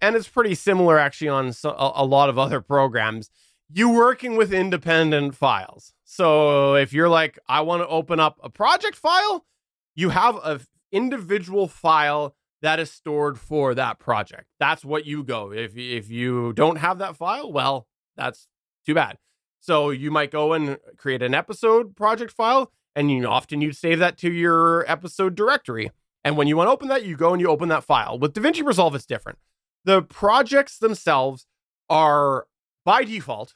[0.00, 3.30] and it's pretty similar actually on so, a, a lot of other programs.
[3.72, 5.92] You working with independent files.
[6.04, 9.46] So if you're like, I want to open up a project file,
[9.94, 10.60] you have a
[10.90, 14.46] individual file that is stored for that project.
[14.58, 15.52] That's what you go.
[15.52, 17.86] If if you don't have that file, well,
[18.16, 18.48] that's
[18.84, 19.18] too bad.
[19.60, 23.98] So you might go and create an episode project file, and you often you'd save
[23.98, 25.90] that to your episode directory.
[26.24, 28.18] And when you want to open that, you go and you open that file.
[28.18, 29.38] With DaVinci Resolve, it's different.
[29.84, 31.46] The projects themselves
[31.88, 32.46] are
[32.84, 33.54] by default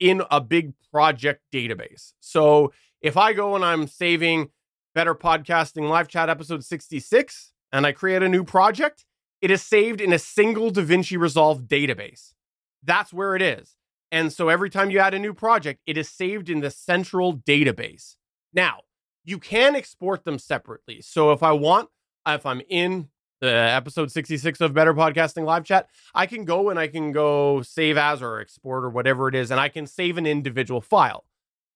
[0.00, 2.12] in a big project database.
[2.20, 4.50] So if I go and I'm saving
[4.94, 9.04] Better Podcasting Live Chat episode 66 and I create a new project,
[9.40, 12.32] it is saved in a single DaVinci Resolve database.
[12.82, 13.76] That's where it is.
[14.10, 17.38] And so every time you add a new project, it is saved in the central
[17.38, 18.16] database.
[18.52, 18.80] Now,
[19.24, 21.00] you can export them separately.
[21.00, 21.88] So if I want,
[22.26, 23.08] if I'm in
[23.42, 27.60] the episode 66 of Better Podcasting Live Chat, I can go and I can go
[27.60, 31.24] save as or export or whatever it is, and I can save an individual file.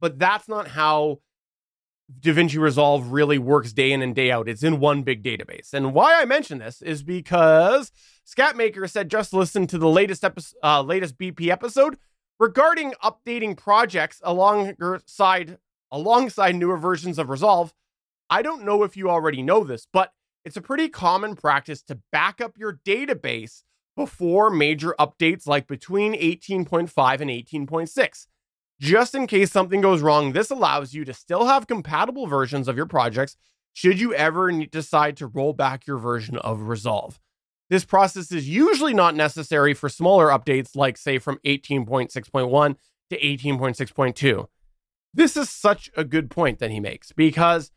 [0.00, 1.18] But that's not how
[2.20, 4.48] DaVinci Resolve really works day in and day out.
[4.48, 5.74] It's in one big database.
[5.74, 7.90] And why I mention this is because
[8.24, 11.98] Scatmaker said just listen to the latest episode, uh, latest BP episode
[12.38, 15.58] regarding updating projects alongside
[15.90, 17.74] alongside newer versions of Resolve,
[18.30, 20.12] I don't know if you already know this, but
[20.46, 23.64] it's a pretty common practice to back up your database
[23.96, 28.26] before major updates like between 18.5 and 18.6.
[28.78, 32.76] Just in case something goes wrong, this allows you to still have compatible versions of
[32.76, 33.36] your projects
[33.72, 37.18] should you ever decide to roll back your version of Resolve.
[37.68, 42.76] This process is usually not necessary for smaller updates, like, say, from 18.6.1
[43.10, 44.46] to 18.6.2.
[45.12, 47.72] This is such a good point that he makes because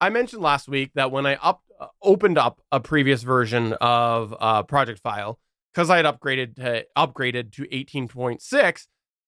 [0.00, 1.62] I mentioned last week that when I up,
[2.02, 5.38] opened up a previous version of a project file,
[5.72, 8.86] because I had upgraded to, upgraded to 18.6,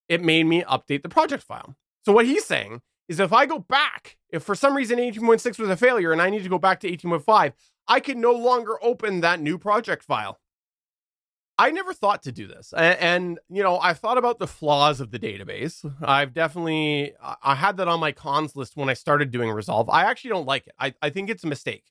[0.08, 1.74] it made me update the project file.
[2.04, 5.68] So what he's saying is if I go back, if for some reason 18.6 was
[5.68, 7.52] a failure and I need to go back to 18.5,
[7.88, 10.38] I can no longer open that new project file.
[11.56, 12.74] I never thought to do this.
[12.76, 15.88] And, and, you know, I've thought about the flaws of the database.
[16.02, 19.88] I've definitely, I had that on my cons list when I started doing Resolve.
[19.88, 20.74] I actually don't like it.
[20.80, 21.84] I, I think it's a mistake.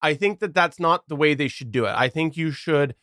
[0.00, 1.94] I think that that's not the way they should do it.
[1.96, 2.94] I think you should,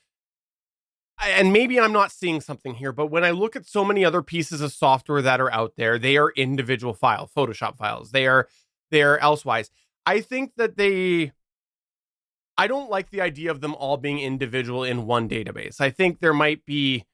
[1.21, 4.21] and maybe I'm not seeing something here, but when I look at so many other
[4.21, 8.12] pieces of software that are out there, they are individual file, Photoshop files.
[8.12, 8.47] They are,
[8.91, 9.69] they are elsewise.
[10.05, 11.34] I think that they
[12.58, 15.81] I don't like the idea of them all being individual in one database.
[15.81, 17.05] I think there might be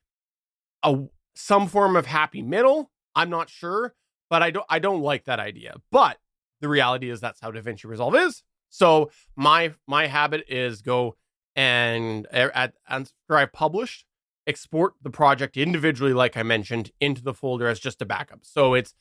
[0.84, 1.04] a
[1.36, 2.91] some form of happy middle.
[3.15, 3.96] I'm not sure,
[4.30, 5.76] but I don't I don't like that idea.
[5.91, 6.20] But
[6.60, 8.44] the reality is that's how DaVinci Resolve is.
[8.71, 11.15] So my my habit is go
[11.55, 14.05] and at after I've published,
[14.47, 18.39] export the project individually, like I mentioned, into the folder as just a backup.
[18.41, 18.95] So it's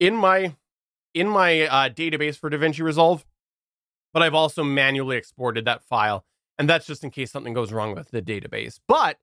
[0.00, 0.56] in my
[1.14, 3.24] in my uh, database for DaVinci Resolve
[4.12, 6.24] but I've also manually exported that file.
[6.58, 8.78] And that's just in case something goes wrong with the database.
[8.86, 9.18] But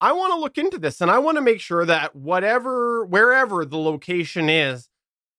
[0.00, 3.64] I want to look into this and I want to make sure that whatever, wherever
[3.64, 4.88] the location is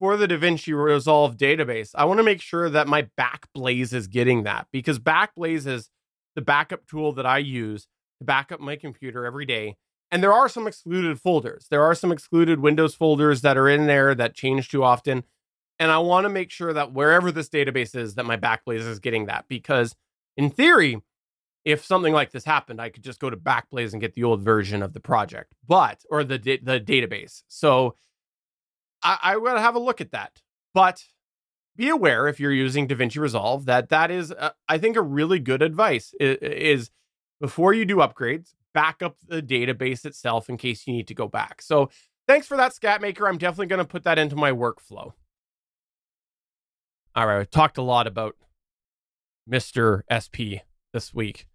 [0.05, 4.43] for the DaVinci Resolve database, I want to make sure that my Backblaze is getting
[4.43, 5.89] that because Backblaze is
[6.35, 7.87] the backup tool that I use
[8.19, 9.77] to back up my computer every day.
[10.11, 11.65] And there are some excluded folders.
[11.71, 15.23] There are some excluded Windows folders that are in there that change too often.
[15.79, 18.99] And I want to make sure that wherever this database is, that my Backblaze is
[18.99, 19.95] getting that because
[20.37, 21.01] in theory,
[21.63, 24.43] if something like this happened, I could just go to Backblaze and get the old
[24.43, 27.41] version of the project, but or the the database.
[27.47, 27.95] So
[29.05, 30.41] I, I will have a look at that.
[30.73, 31.05] But
[31.77, 35.39] be aware if you're using DaVinci Resolve that that is, uh, I think, a really
[35.39, 36.91] good advice is, is
[37.39, 41.27] before you do upgrades, back up the database itself in case you need to go
[41.27, 41.61] back.
[41.61, 41.89] So
[42.27, 43.27] thanks for that, Scatmaker.
[43.27, 45.13] I'm definitely going to put that into my workflow.
[47.15, 48.35] All right, I talked a lot about
[49.49, 50.01] Mr.
[50.11, 51.47] SP this week.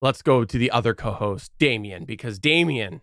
[0.00, 3.02] Let's go to the other co host, Damien, because Damien,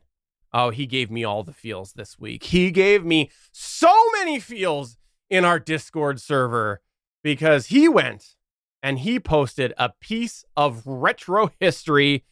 [0.56, 2.46] oh, he gave me all the feels this week.
[2.46, 4.98] He gave me so many feels
[5.30, 6.82] in our Discord server
[7.24, 8.36] because he went
[8.82, 12.24] and he posted a piece of retro history.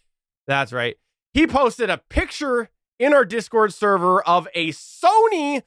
[0.48, 0.96] That's right.
[1.34, 5.64] He posted a picture in our Discord server of a Sony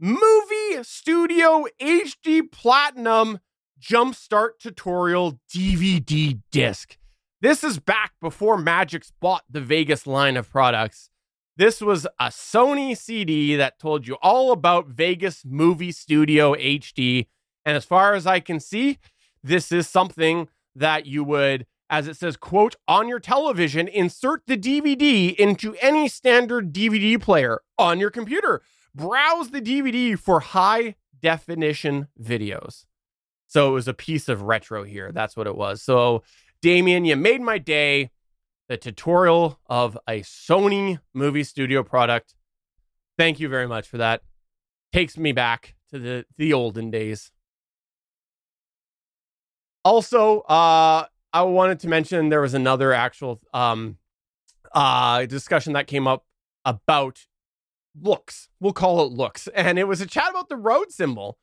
[0.00, 3.38] Movie Studio HD Platinum
[3.80, 6.96] Jumpstart Tutorial DVD disc.
[7.40, 11.09] This is back before Magix bought the Vegas line of products.
[11.60, 17.26] This was a Sony CD that told you all about Vegas Movie Studio HD.
[17.66, 18.98] And as far as I can see,
[19.44, 24.56] this is something that you would as it says, quote, on your television, insert the
[24.56, 28.62] DVD into any standard DVD player on your computer.
[28.94, 32.86] Browse the DVD for high definition videos.
[33.48, 35.12] So it was a piece of retro here.
[35.12, 35.82] That's what it was.
[35.82, 36.22] So,
[36.62, 38.12] Damien, you made my day.
[38.70, 42.36] The tutorial of a Sony movie studio product.
[43.18, 44.22] Thank you very much for that.
[44.92, 47.32] Takes me back to the, the olden days.
[49.84, 53.98] Also, uh, I wanted to mention there was another actual um,
[54.70, 56.24] uh, discussion that came up
[56.64, 57.26] about
[58.00, 58.50] looks.
[58.60, 59.48] We'll call it looks.
[59.48, 61.38] And it was a chat about the Rode symbol.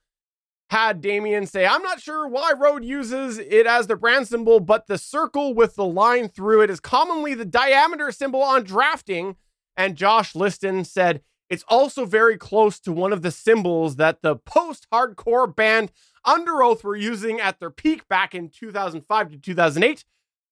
[0.69, 4.87] Had Damien say, I'm not sure why Rode uses it as their brand symbol, but
[4.87, 9.37] the circle with the line through it is commonly the diameter symbol on drafting.
[9.77, 14.35] And Josh Liston said, it's also very close to one of the symbols that the
[14.35, 15.91] post hardcore band
[16.25, 20.03] Underoath were using at their peak back in 2005 to 2008.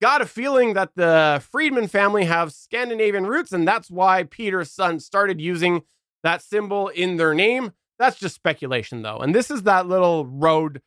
[0.02, 5.00] Got a feeling that the Freedman family have Scandinavian roots, and that's why Peter's son
[5.00, 5.84] started using
[6.24, 7.74] that symbol in their name.
[7.98, 9.20] That's just speculation, though.
[9.20, 10.82] And this is that little Rode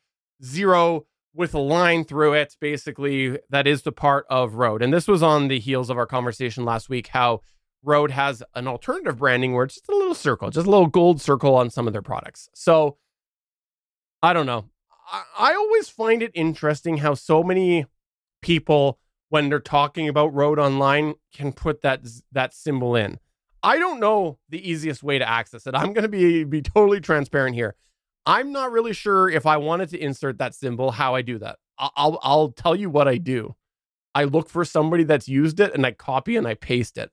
[0.44, 4.82] zero with a line through it, basically, that is the part of Rode.
[4.82, 7.42] And this was on the heels of our conversation last week how
[7.82, 11.20] Rode has an alternative branding where it's just a little circle, just a little gold
[11.20, 12.48] circle on some of their products.
[12.54, 12.96] So
[14.22, 14.64] I don't know.
[15.38, 17.86] I, always find it interesting how so many
[18.42, 18.98] people,
[19.30, 23.18] when they're talking about Rode Online, can put that that symbol in.
[23.62, 25.74] I don't know the easiest way to access it.
[25.74, 27.74] I'm going to be be totally transparent here.
[28.26, 31.58] I'm not really sure if I wanted to insert that symbol, how I do that.
[31.78, 33.54] I'll, I'll, tell you what I do.
[34.14, 37.10] I look for somebody that's used it and I copy and I paste it.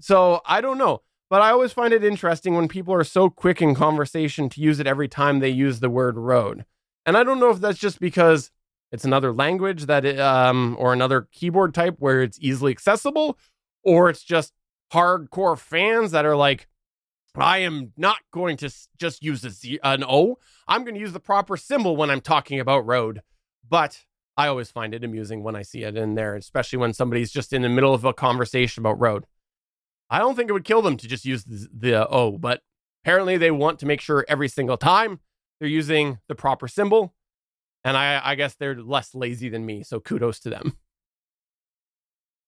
[0.00, 3.62] So I don't know, but I always find it interesting when people are so quick
[3.62, 6.64] in conversation to use it every time they use the word Rode.
[7.04, 8.50] And I don't know if that's just because
[8.90, 13.38] it's another language that it, um or another keyboard type where it's easily accessible
[13.84, 14.52] or it's just
[14.92, 16.68] hardcore fans that are like
[17.42, 20.38] I am not going to just use a Z, an O.
[20.66, 23.22] I'm going to use the proper symbol when I'm talking about Rode.
[23.68, 24.04] But
[24.36, 27.52] I always find it amusing when I see it in there, especially when somebody's just
[27.52, 29.24] in the middle of a conversation about Rode.
[30.08, 32.62] I don't think it would kill them to just use the, the O, but
[33.04, 35.20] apparently they want to make sure every single time
[35.58, 37.14] they're using the proper symbol.
[37.82, 39.82] And I, I guess they're less lazy than me.
[39.82, 40.76] So kudos to them.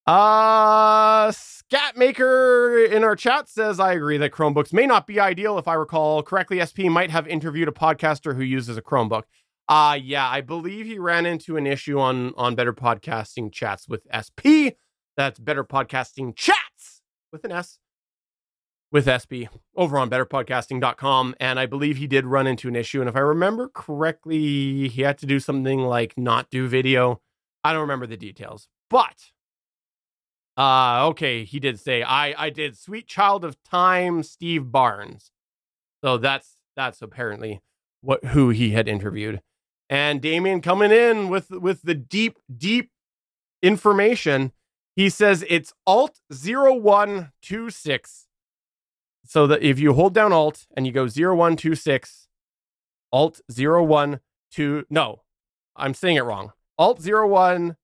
[0.08, 5.58] Uh, Scatmaker in our chat says, I agree that Chromebooks may not be ideal.
[5.58, 9.24] If I recall correctly, SP might have interviewed a podcaster who uses a Chromebook.
[9.68, 14.00] Uh, yeah, I believe he ran into an issue on, on Better Podcasting Chats with
[14.08, 14.80] SP.
[15.18, 17.78] That's Better Podcasting Chats with an S
[18.90, 21.34] with SB over on betterpodcasting.com.
[21.38, 23.00] And I believe he did run into an issue.
[23.00, 27.20] And if I remember correctly, he had to do something like not do video.
[27.62, 28.68] I don't remember the details.
[28.88, 29.32] But
[30.58, 35.30] uh okay, he did say I I did Sweet Child of Time Steve Barnes.
[36.02, 37.62] So that's that's apparently
[38.00, 39.40] what who he had interviewed.
[39.88, 42.90] And Damien coming in with with the deep deep
[43.62, 44.52] information.
[44.96, 48.28] He says it's alt 0126
[49.28, 52.28] so that if you hold down Alt and you go 0126,
[53.12, 55.20] Alt 012, no,
[55.76, 56.52] I'm saying it wrong.
[56.78, 57.76] Alt 01,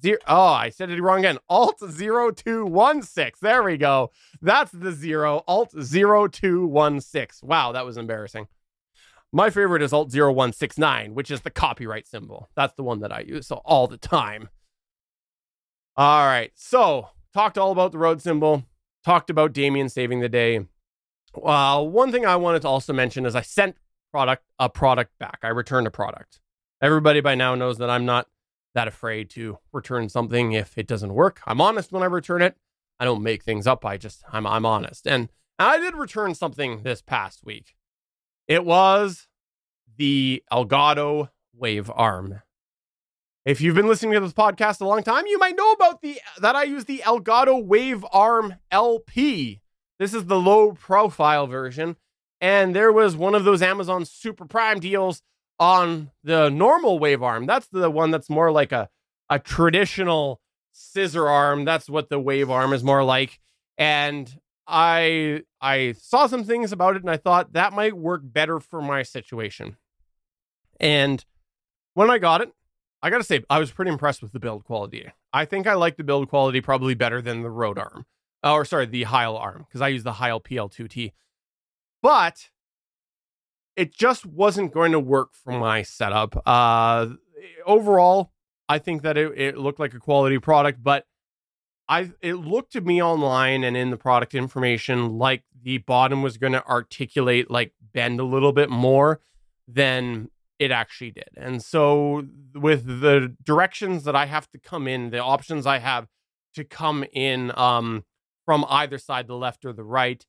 [0.00, 1.38] zero, oh, I said it wrong again.
[1.48, 3.32] Alt 0216.
[3.40, 4.10] There we go.
[4.40, 5.42] That's the zero.
[5.46, 7.48] Alt 0216.
[7.48, 8.48] Wow, that was embarrassing.
[9.32, 12.48] My favorite is Alt 0169, which is the copyright symbol.
[12.56, 14.48] That's the one that I use so all the time.
[15.96, 16.52] All right.
[16.54, 18.64] So, talked all about the Rode symbol
[19.06, 20.66] talked about Damien saving the day.
[21.40, 23.76] Uh, one thing I wanted to also mention is I sent
[24.10, 25.38] product a product back.
[25.42, 26.40] I returned a product.
[26.82, 28.26] Everybody by now knows that I'm not
[28.76, 31.40] that afraid to return something if it doesn't work.
[31.46, 32.56] I'm honest when I return it.
[33.00, 33.84] I don't make things up.
[33.86, 35.06] I just I'm I'm honest.
[35.06, 37.74] And I did return something this past week.
[38.46, 39.28] It was
[39.96, 42.42] the Elgato Wave Arm.
[43.46, 46.20] If you've been listening to this podcast a long time, you might know about the
[46.38, 49.62] that I use the Elgato Wave Arm LP.
[49.98, 51.96] This is the low profile version.
[52.42, 55.22] And there was one of those Amazon Super Prime deals
[55.58, 57.46] on the normal wave arm.
[57.46, 58.88] That's the one that's more like a,
[59.30, 60.40] a traditional
[60.72, 61.64] scissor arm.
[61.64, 63.40] That's what the wave arm is more like.
[63.78, 68.60] And I I saw some things about it and I thought that might work better
[68.60, 69.76] for my situation.
[70.78, 71.24] And
[71.94, 72.52] when I got it,
[73.02, 75.10] I got to say I was pretty impressed with the build quality.
[75.32, 78.06] I think I like the build quality probably better than the Rode arm.
[78.42, 81.12] or sorry, the Heil arm because I use the Heil PL2T.
[82.02, 82.50] But
[83.76, 86.42] it just wasn't going to work for my setup.
[86.46, 87.08] Uh
[87.64, 88.32] overall,
[88.68, 91.06] I think that it, it looked like a quality product, but
[91.88, 96.36] I it looked to me online and in the product information like the bottom was
[96.36, 99.20] going to articulate like bend a little bit more
[99.68, 101.28] than it actually did.
[101.36, 102.24] And so
[102.54, 106.08] with the directions that I have to come in, the options I have
[106.54, 108.04] to come in um
[108.44, 110.24] from either side, the left or the right,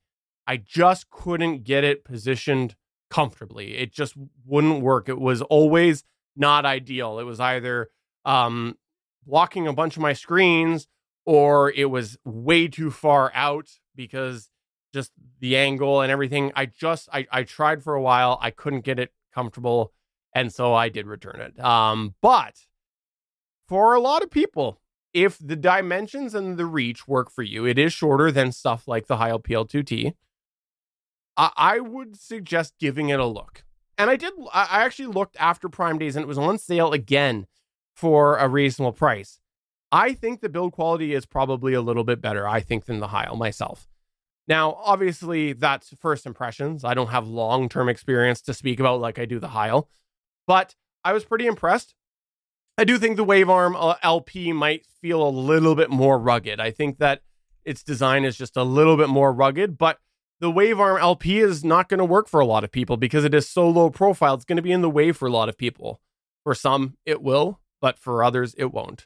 [0.47, 2.75] I just couldn't get it positioned
[3.09, 3.77] comfortably.
[3.77, 5.09] It just wouldn't work.
[5.09, 6.03] It was always
[6.35, 7.19] not ideal.
[7.19, 7.89] It was either
[8.25, 8.75] um
[9.25, 10.87] blocking a bunch of my screens
[11.25, 14.49] or it was way too far out because
[14.93, 16.51] just the angle and everything.
[16.55, 18.39] I just I, I tried for a while.
[18.41, 19.93] I couldn't get it comfortable.
[20.33, 21.59] And so I did return it.
[21.63, 22.55] Um, but
[23.67, 24.79] for a lot of people,
[25.13, 29.07] if the dimensions and the reach work for you, it is shorter than stuff like
[29.07, 30.13] the Heil PL2T.
[31.37, 33.63] I, I would suggest giving it a look.
[33.97, 37.47] And I did, I actually looked after Prime Days and it was on sale again
[37.95, 39.39] for a reasonable price.
[39.91, 43.07] I think the build quality is probably a little bit better, I think, than the
[43.07, 43.87] Heil myself.
[44.47, 46.83] Now, obviously, that's first impressions.
[46.83, 49.89] I don't have long term experience to speak about like I do the Heil,
[50.45, 51.95] but I was pretty impressed.
[52.77, 56.59] I do think the Wavearm uh, LP might feel a little bit more rugged.
[56.59, 57.21] I think that
[57.65, 59.99] its design is just a little bit more rugged, but
[60.39, 63.33] the Wavearm LP is not going to work for a lot of people because it
[63.33, 64.35] is so low profile.
[64.35, 65.99] It's going to be in the way for a lot of people.
[66.43, 69.05] For some, it will, but for others, it won't.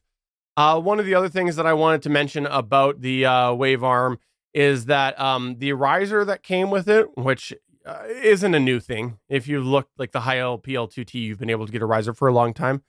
[0.57, 3.84] Uh, one of the other things that I wanted to mention about the uh, Wave
[3.84, 4.19] Arm
[4.53, 7.53] is that um, the riser that came with it, which
[7.86, 9.17] uh, isn't a new thing.
[9.29, 12.27] If you look like the Heil PL2T, you've been able to get a riser for
[12.27, 12.84] a long time.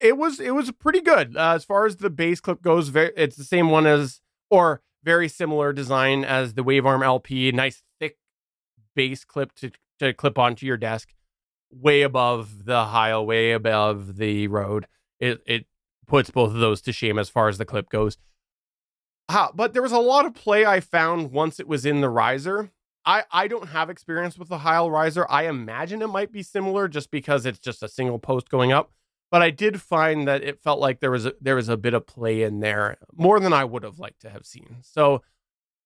[0.00, 2.88] It was it was pretty good uh, as far as the bass clip goes.
[2.88, 7.50] Very, it's the same one as or very similar design as the Wavearm LP.
[7.50, 8.18] Nice thick
[8.94, 11.14] base clip to to clip onto your desk,
[11.70, 14.86] way above the Heil, way above the Rode.
[15.18, 15.64] It it
[16.06, 18.18] puts both of those to shame as far as the clip goes.
[19.28, 22.70] But there was a lot of play I found once it was in the riser.
[23.06, 25.26] I, I don't have experience with the Heil riser.
[25.30, 28.92] I imagine it might be similar just because it's just a single post going up.
[29.30, 31.94] But I did find that it felt like there was a, there was a bit
[31.94, 34.78] of play in there, more than I would have liked to have seen.
[34.82, 35.22] So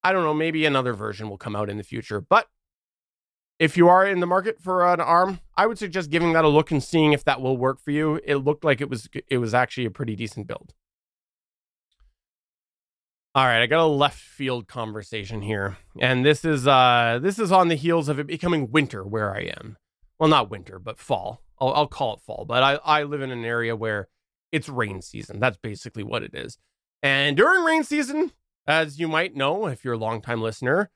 [0.05, 2.20] I don't know, maybe another version will come out in the future.
[2.20, 2.49] But
[3.59, 6.49] if you are in the market for an arm, I would suggest giving that a
[6.49, 8.20] look and seeing if that will work for you.
[8.24, 10.74] It looked like it was it was actually a pretty decent build.
[13.34, 15.78] All right, I got a left field conversation here.
[15.99, 19.43] And this is uh this is on the heels of it becoming winter where I
[19.43, 19.76] am.
[20.18, 21.43] Well, not winter, but fall.
[21.62, 24.08] I'll, I'll call it fall, but I, I live in an area where
[24.50, 25.38] it's rain season.
[25.38, 26.58] That's basically what it is.
[27.04, 28.32] And during rain season,
[28.66, 30.90] as you might know if you're a longtime listener,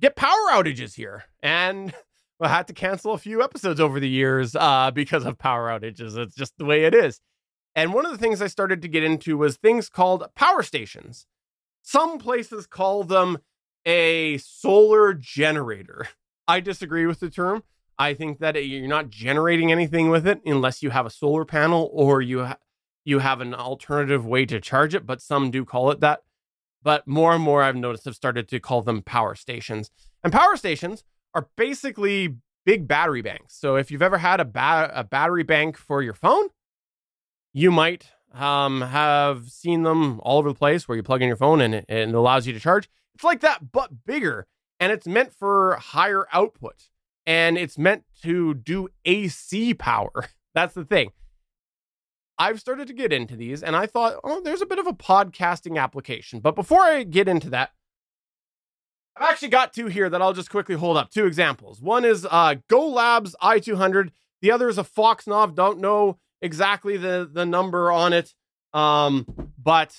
[0.00, 1.24] get power outages here.
[1.42, 1.92] And
[2.40, 6.16] I had to cancel a few episodes over the years uh, because of power outages.
[6.16, 7.20] It's just the way it is.
[7.74, 11.26] And one of the things I started to get into was things called power stations.
[11.82, 13.38] Some places call them
[13.84, 16.08] a solar generator.
[16.46, 17.62] I disagree with the term.
[17.98, 21.90] I think that you're not generating anything with it unless you have a solar panel
[21.92, 22.58] or you ha-
[23.04, 26.20] you have an alternative way to charge it, but some do call it that.
[26.82, 29.90] But more and more I've noticed have started to call them power stations.
[30.22, 33.54] And power stations are basically big battery banks.
[33.56, 36.48] So if you've ever had a, ba- a battery bank for your phone,
[37.52, 41.36] you might um, have seen them all over the place where you plug in your
[41.36, 42.88] phone and it, and it allows you to charge.
[43.14, 44.46] It's like that, but bigger.
[44.78, 46.88] And it's meant for higher output.
[47.28, 50.10] And it's meant to do AC power.
[50.54, 51.10] That's the thing.
[52.38, 54.94] I've started to get into these and I thought, oh, there's a bit of a
[54.94, 56.40] podcasting application.
[56.40, 57.72] But before I get into that,
[59.14, 61.10] I've actually got two here that I'll just quickly hold up.
[61.10, 61.82] Two examples.
[61.82, 64.10] One is uh, Go Labs i200.
[64.40, 65.54] The other is a Foxnov.
[65.54, 68.32] Don't know exactly the, the number on it.
[68.72, 69.94] Um, but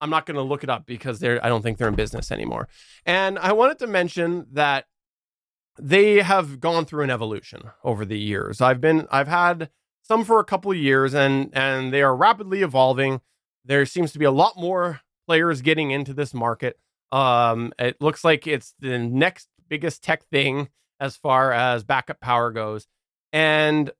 [0.00, 2.32] I'm not going to look it up because they're I don't think they're in business
[2.32, 2.68] anymore.
[3.06, 4.86] And I wanted to mention that
[5.78, 8.60] they have gone through an evolution over the years.
[8.60, 9.70] I've been I've had
[10.02, 13.20] some for a couple of years and and they are rapidly evolving.
[13.64, 16.78] There seems to be a lot more players getting into this market.
[17.10, 20.68] Um, it looks like it's the next biggest tech thing
[21.00, 22.86] as far as backup power goes.
[23.32, 23.90] And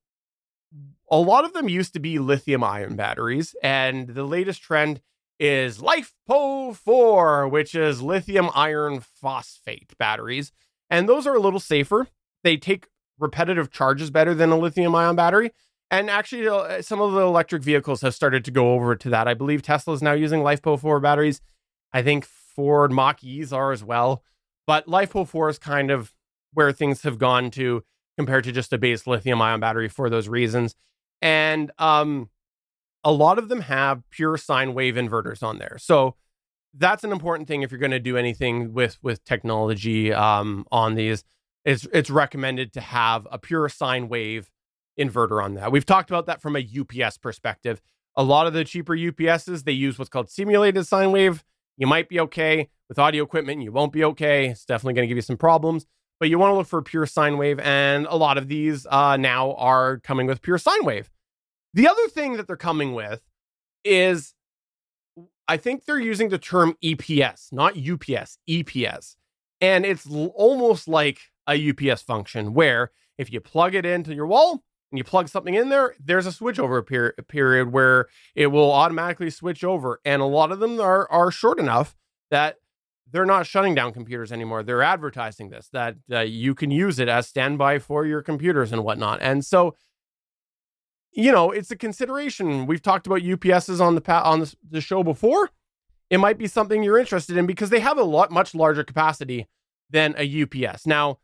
[1.11, 3.55] a lot of them used to be lithium ion batteries.
[3.62, 5.01] And the latest trend
[5.39, 10.53] is LiFePO 4, which is lithium iron phosphate batteries.
[10.95, 12.07] And those are a little safer.
[12.45, 12.86] They take
[13.18, 15.51] repetitive charges better than a lithium ion battery.
[15.90, 19.26] And actually, uh, some of the electric vehicles have started to go over to that.
[19.26, 21.40] I believe Tesla is now using LiFePO 4 batteries.
[21.92, 24.22] I think Ford Mach E's are as well.
[24.68, 26.14] But LiFePO 4 is kind of
[26.53, 27.82] where things have gone to
[28.16, 30.76] compared to just a base lithium ion battery for those reasons.
[31.20, 32.30] And um,
[33.03, 35.76] a lot of them have pure sine wave inverters on there.
[35.76, 36.14] So
[36.77, 40.95] that's an important thing if you're going to do anything with with technology um, on
[40.95, 41.25] these.
[41.64, 44.51] It's it's recommended to have a pure sine wave
[44.99, 45.72] inverter on that.
[45.72, 47.81] We've talked about that from a UPS perspective.
[48.16, 51.45] A lot of the cheaper UPSs they use what's called simulated sine wave.
[51.77, 53.62] You might be okay with audio equipment.
[53.62, 54.49] You won't be okay.
[54.49, 55.87] It's definitely going to give you some problems.
[56.20, 59.16] But you want to look for pure sine wave, and a lot of these uh,
[59.16, 61.11] now are coming with pure sine wave.
[61.72, 63.20] The other thing that they're coming with
[63.85, 64.35] is
[65.47, 69.16] I think they're using the term EPS, not UPS, EPS.
[69.61, 71.18] And it's l- almost like
[71.49, 75.55] a UPS function where if you plug it into your wall and you plug something
[75.55, 80.01] in there, there's a switch over per- period where it will automatically switch over.
[80.05, 81.95] And a lot of them are, are short enough
[82.30, 82.57] that
[83.11, 84.62] they're not shutting down computers anymore.
[84.62, 88.82] They're advertising this, that uh, you can use it as standby for your computers and
[88.82, 89.20] whatnot.
[89.22, 89.76] And so
[91.14, 92.66] you know, it's a consideration.
[92.66, 95.50] We've talked about UPSs on the pa- on the, the show before.
[96.10, 99.48] It might be something you're interested in because they have a lot much larger capacity
[99.90, 100.86] than a UPS.
[100.86, 101.18] Now,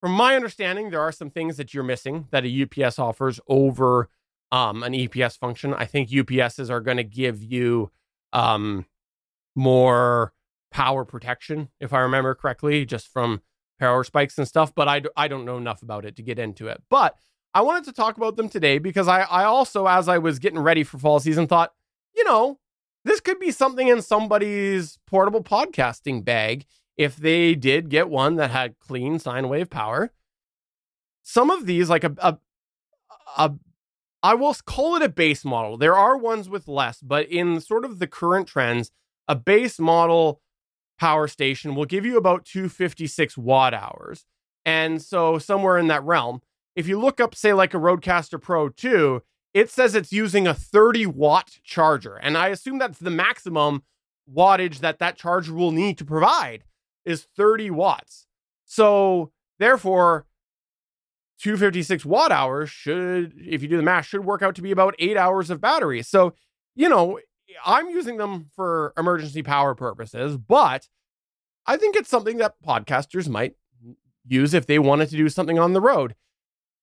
[0.00, 4.08] from my understanding, there are some things that you're missing that a UPS offers over
[4.50, 5.74] um, an EPS function.
[5.74, 7.90] I think UPSs are going to give you
[8.32, 8.86] um,
[9.54, 10.32] more
[10.70, 13.42] power protection, if I remember correctly, just from
[13.78, 14.74] power spikes and stuff.
[14.74, 16.82] But I, I don't know enough about it to get into it.
[16.88, 17.16] But
[17.54, 20.58] I wanted to talk about them today because I, I also, as I was getting
[20.58, 21.72] ready for fall season, thought,
[22.16, 22.58] you know,
[23.04, 26.64] this could be something in somebody's portable podcasting bag
[26.96, 30.12] if they did get one that had clean sine wave power.
[31.22, 32.38] Some of these, like a, a,
[33.36, 33.52] a
[34.22, 35.76] I will call it a base model.
[35.76, 38.92] There are ones with less, but in sort of the current trends,
[39.26, 40.40] a base model
[40.98, 44.24] power station will give you about 256 watt hours.
[44.64, 46.40] And so somewhere in that realm
[46.74, 49.22] if you look up, say, like a RodeCaster Pro 2,
[49.54, 52.16] it says it's using a 30 watt charger.
[52.16, 53.82] And I assume that's the maximum
[54.32, 56.64] wattage that that charger will need to provide
[57.04, 58.26] is 30 watts.
[58.64, 60.26] So, therefore,
[61.40, 64.94] 256 watt hours should, if you do the math, should work out to be about
[64.98, 66.02] eight hours of battery.
[66.02, 66.34] So,
[66.74, 67.18] you know,
[67.66, 70.88] I'm using them for emergency power purposes, but
[71.66, 73.56] I think it's something that podcasters might
[74.26, 76.14] use if they wanted to do something on the road.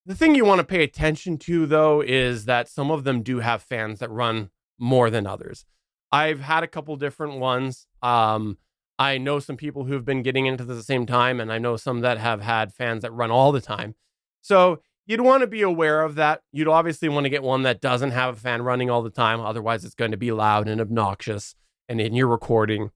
[0.09, 3.41] The thing you want to pay attention to, though, is that some of them do
[3.41, 4.49] have fans that run
[4.79, 5.65] more than others.
[6.11, 7.85] I've had a couple different ones.
[8.01, 8.57] Um,
[8.97, 11.59] I know some people who've been getting into this at the same time, and I
[11.59, 13.93] know some that have had fans that run all the time.
[14.41, 16.41] So you'd want to be aware of that.
[16.51, 19.39] You'd obviously want to get one that doesn't have a fan running all the time.
[19.39, 21.53] Otherwise, it's going to be loud and obnoxious
[21.87, 22.89] and in your recording.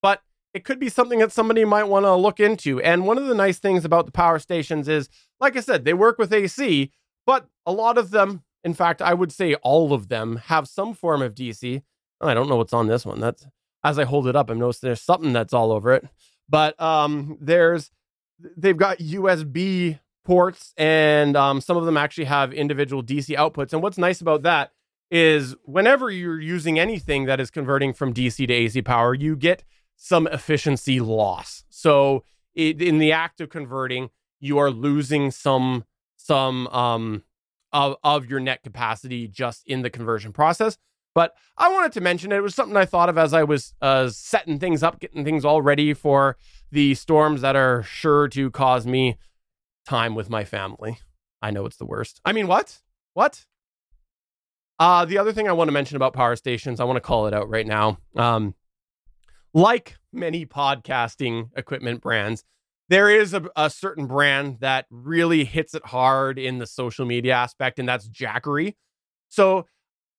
[0.00, 0.22] But
[0.54, 2.80] it could be something that somebody might want to look into.
[2.80, 5.10] And one of the nice things about the power stations is,
[5.40, 6.90] like I said, they work with AC,
[7.26, 10.94] but a lot of them, in fact, I would say all of them have some
[10.94, 11.82] form of DC.
[12.20, 13.20] I don't know what's on this one.
[13.20, 13.46] That's
[13.82, 16.06] as I hold it up, I'm noticing there's something that's all over it.
[16.48, 17.90] But um, there's
[18.56, 23.72] they've got USB ports, and um, some of them actually have individual DC outputs.
[23.72, 24.72] And what's nice about that
[25.10, 29.64] is whenever you're using anything that is converting from DC to AC power, you get
[29.96, 31.64] some efficiency loss.
[31.68, 32.24] So
[32.54, 34.10] it, in the act of converting,
[34.40, 35.84] you are losing some
[36.16, 37.22] some um
[37.72, 40.76] of, of your net capacity just in the conversion process.
[41.14, 42.42] But I wanted to mention it.
[42.42, 45.60] was something I thought of as I was uh, setting things up, getting things all
[45.60, 46.36] ready for
[46.70, 49.16] the storms that are sure to cause me
[49.84, 50.98] time with my family.
[51.42, 52.20] I know it's the worst.
[52.24, 52.80] I mean, what?
[53.14, 53.44] What?
[54.78, 57.26] Uh, the other thing I want to mention about power stations, I want to call
[57.26, 57.98] it out right now.
[58.16, 58.54] Um,
[59.52, 62.44] like many podcasting equipment brands,
[62.90, 67.32] there is a, a, certain brand that really hits it hard in the social media
[67.32, 68.74] aspect, and that's Jackery.
[69.28, 69.66] So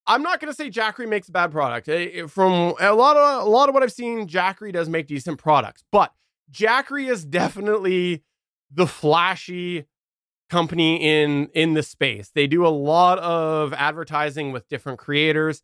[0.08, 1.88] I'm not going to say Jackery makes a bad product.
[2.32, 5.84] From a lot of a lot of what I've seen, Jackery does make decent products,
[5.92, 6.14] but
[6.50, 8.24] Jackery is definitely
[8.74, 9.86] the flashy
[10.50, 12.32] company in in the space.
[12.34, 15.62] They do a lot of advertising with different creators.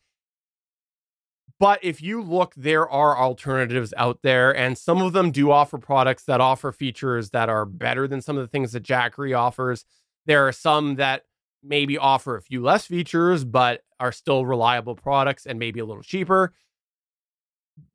[1.59, 5.79] But if you look, there are alternatives out there, and some of them do offer
[5.79, 9.83] products that offer features that are better than some of the things that Jackery offers.
[10.27, 11.23] There are some that
[11.63, 16.03] maybe offer a few less features, but are still reliable products and maybe a little
[16.03, 16.53] cheaper.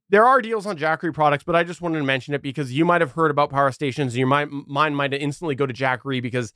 [0.08, 2.84] There are deals on Jackery products, but I just wanted to mention it because you
[2.84, 4.16] might have heard about power stations.
[4.16, 6.52] Your mind, mind might instantly go to Jackery because,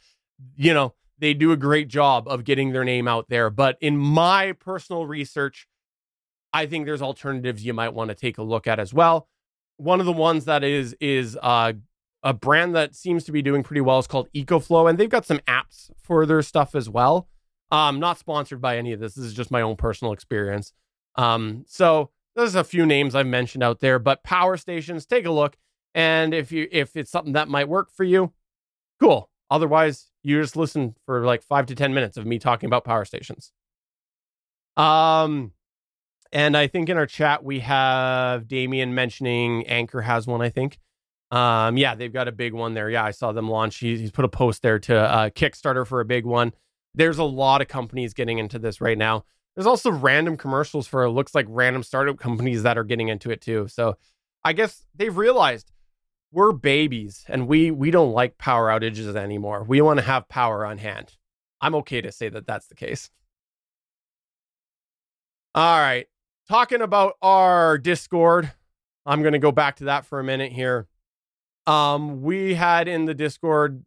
[0.56, 3.48] you know, they do a great job of getting their name out there.
[3.48, 5.66] But in my personal research,
[6.56, 9.28] I think there's alternatives you might want to take a look at as well.
[9.76, 11.74] One of the ones that is is uh,
[12.22, 15.26] a brand that seems to be doing pretty well is called EcoFlow, and they've got
[15.26, 17.28] some apps for their stuff as well.
[17.70, 19.16] Um, not sponsored by any of this.
[19.16, 20.72] This is just my own personal experience.
[21.16, 25.30] Um, so there's a few names I've mentioned out there, but power stations, take a
[25.30, 25.58] look.
[25.94, 28.32] And if you if it's something that might work for you,
[28.98, 29.28] cool.
[29.50, 33.04] Otherwise, you just listen for like five to ten minutes of me talking about power
[33.04, 33.52] stations.
[34.78, 35.52] Um,
[36.32, 40.42] and I think in our chat we have Damien mentioning Anker has one.
[40.42, 40.78] I think.
[41.30, 42.88] Um, yeah, they've got a big one there.
[42.88, 43.78] Yeah, I saw them launch.
[43.78, 46.52] He's, he's put a post there to uh, Kickstarter for a big one.
[46.94, 49.24] There's a lot of companies getting into this right now.
[49.54, 53.30] There's also random commercials for it looks like random startup companies that are getting into
[53.30, 53.66] it too.
[53.68, 53.96] So
[54.44, 55.72] I guess they've realized
[56.30, 59.64] we're babies and we we don't like power outages anymore.
[59.64, 61.16] We want to have power on hand.
[61.60, 63.10] I'm okay to say that that's the case.
[65.54, 66.06] All right.
[66.48, 68.52] Talking about our Discord,
[69.04, 70.86] I'm going to go back to that for a minute here.
[71.66, 73.84] Um, we had in the Discord,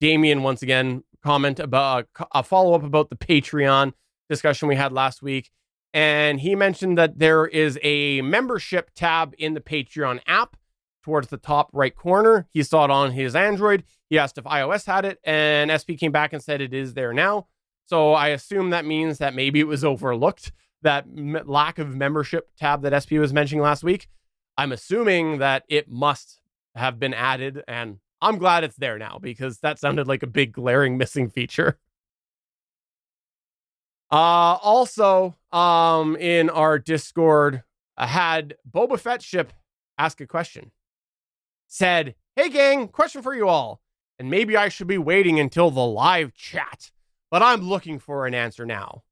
[0.00, 3.92] Damien once again comment about a, a follow up about the Patreon
[4.30, 5.50] discussion we had last week.
[5.92, 10.56] And he mentioned that there is a membership tab in the Patreon app
[11.02, 12.46] towards the top right corner.
[12.50, 13.84] He saw it on his Android.
[14.08, 17.12] He asked if iOS had it, and SP came back and said it is there
[17.12, 17.46] now.
[17.84, 20.50] So I assume that means that maybe it was overlooked,
[20.84, 24.08] that m- lack of membership tab that SP was mentioning last week.
[24.56, 26.40] I'm assuming that it must
[26.74, 30.52] have been added, and I'm glad it's there now because that sounded like a big
[30.52, 31.78] glaring missing feature.
[34.10, 37.64] Uh, also, um, in our Discord,
[37.96, 39.52] I had Boba Fett ship
[39.98, 40.70] ask a question.
[41.66, 43.80] Said, "Hey gang, question for you all,
[44.18, 46.92] and maybe I should be waiting until the live chat,
[47.30, 49.02] but I'm looking for an answer now."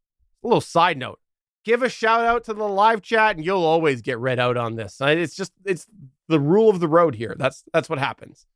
[0.43, 1.19] A little side note:
[1.65, 4.77] give a shout out to the live chat, and you'll always get read out on
[4.77, 5.01] this.
[5.01, 5.87] It's just it's
[6.29, 7.35] the rule of the road here.
[7.39, 8.47] That's that's what happens.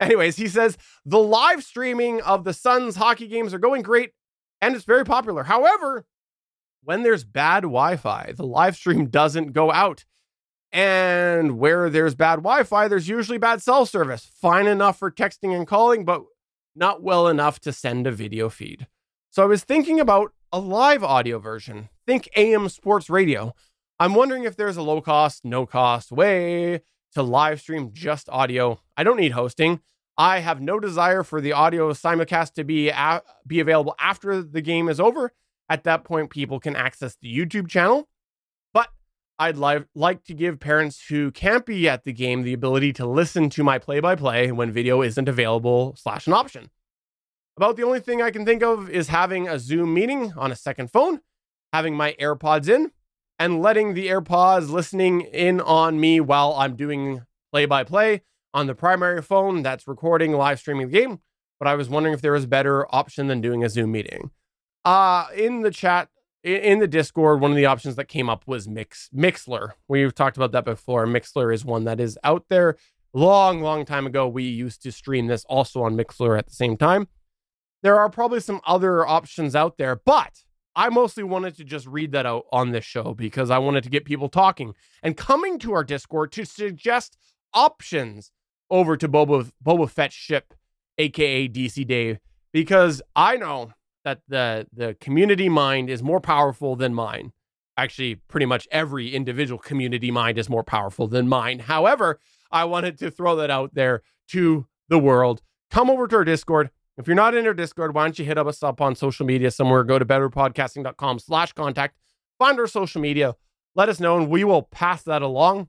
[0.00, 4.12] Anyways, he says the live streaming of the Suns hockey games are going great
[4.60, 5.44] and it's very popular.
[5.44, 6.06] However,
[6.82, 10.04] when there's bad Wi-Fi, the live stream doesn't go out.
[10.72, 14.30] And where there's bad Wi-Fi, there's usually bad cell service.
[14.40, 16.22] Fine enough for texting and calling, but
[16.76, 18.86] not well enough to send a video feed.
[19.30, 21.88] So I was thinking about a live audio version.
[22.06, 23.54] Think AM sports radio.
[23.98, 26.80] I'm wondering if there's a low cost, no cost way
[27.14, 28.80] to live stream just audio.
[28.96, 29.80] I don't need hosting.
[30.16, 34.60] I have no desire for the audio simulcast to be a- be available after the
[34.60, 35.32] game is over.
[35.68, 38.08] At that point, people can access the YouTube channel.
[38.74, 38.88] But
[39.38, 43.06] I'd li- like to give parents who can't be at the game the ability to
[43.06, 46.70] listen to my play-by-play when video isn't available slash an option.
[47.60, 50.56] About the only thing I can think of is having a Zoom meeting on a
[50.56, 51.20] second phone,
[51.74, 52.90] having my AirPods in,
[53.38, 57.20] and letting the AirPods listening in on me while I'm doing
[57.52, 58.22] play by play
[58.54, 61.20] on the primary phone that's recording live streaming the game.
[61.58, 64.30] But I was wondering if there was a better option than doing a Zoom meeting.
[64.86, 66.08] Uh, in the chat,
[66.42, 69.72] in the Discord, one of the options that came up was Mix Mixlr.
[69.86, 71.04] We've talked about that before.
[71.04, 72.78] Mixlr is one that is out there.
[73.12, 76.78] Long, long time ago, we used to stream this also on Mixlr at the same
[76.78, 77.06] time.
[77.82, 80.44] There are probably some other options out there, but
[80.76, 83.90] I mostly wanted to just read that out on this show because I wanted to
[83.90, 87.16] get people talking and coming to our Discord to suggest
[87.52, 88.30] options
[88.70, 90.54] over to Boba, Boba Fett ship,
[90.98, 92.18] aka DC Dave,
[92.52, 93.72] because I know
[94.04, 97.32] that the the community mind is more powerful than mine.
[97.76, 101.60] Actually, pretty much every individual community mind is more powerful than mine.
[101.60, 102.20] However,
[102.50, 105.40] I wanted to throw that out there to the world.
[105.70, 106.70] Come over to our Discord,
[107.00, 109.50] if you're not in our Discord, why don't you hit us up on social media
[109.50, 109.84] somewhere?
[109.84, 111.96] Go to betterpodcasting.com slash contact.
[112.38, 113.36] Find our social media.
[113.74, 115.68] Let us know, and we will pass that along.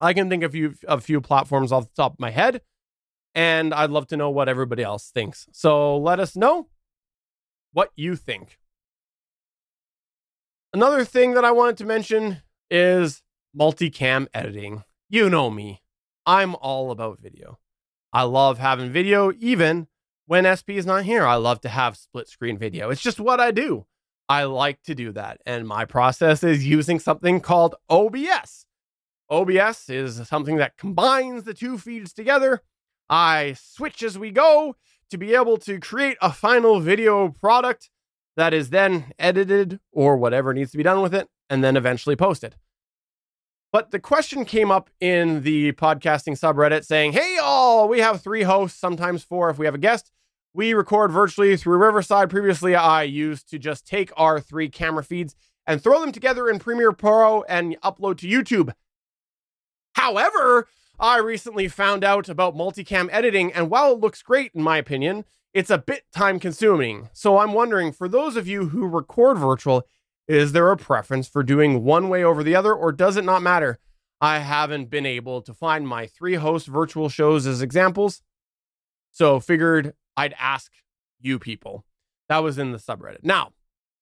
[0.00, 2.62] I can think of few, a few platforms off the top of my head,
[3.34, 5.46] and I'd love to know what everybody else thinks.
[5.52, 6.68] So let us know
[7.72, 8.58] what you think.
[10.72, 13.22] Another thing that I wanted to mention is
[13.56, 14.82] multicam editing.
[15.08, 15.82] You know me,
[16.26, 17.58] I'm all about video.
[18.12, 19.86] I love having video, even
[20.30, 21.26] when SP is not here.
[21.26, 22.88] I love to have split screen video.
[22.90, 23.86] It's just what I do.
[24.28, 25.40] I like to do that.
[25.44, 28.64] And my process is using something called OBS.
[29.28, 32.62] OBS is something that combines the two feeds together.
[33.08, 34.76] I switch as we go
[35.10, 37.90] to be able to create a final video product
[38.36, 42.14] that is then edited or whatever needs to be done with it and then eventually
[42.14, 42.54] posted.
[43.72, 48.44] But the question came up in the podcasting subreddit saying, Hey, all, we have three
[48.44, 50.12] hosts, sometimes four if we have a guest.
[50.52, 52.28] We record virtually through Riverside.
[52.28, 55.36] Previously, I used to just take our three camera feeds
[55.66, 58.72] and throw them together in Premiere Pro and upload to YouTube.
[59.94, 60.66] However,
[60.98, 65.24] I recently found out about multicam editing, and while it looks great, in my opinion,
[65.54, 67.08] it's a bit time consuming.
[67.12, 69.84] So I'm wondering for those of you who record virtual,
[70.26, 73.42] is there a preference for doing one way over the other, or does it not
[73.42, 73.78] matter?
[74.20, 78.20] I haven't been able to find my three host virtual shows as examples,
[79.10, 80.70] so figured I'd ask
[81.18, 81.86] you people.
[82.28, 83.22] That was in the subreddit.
[83.22, 83.52] Now,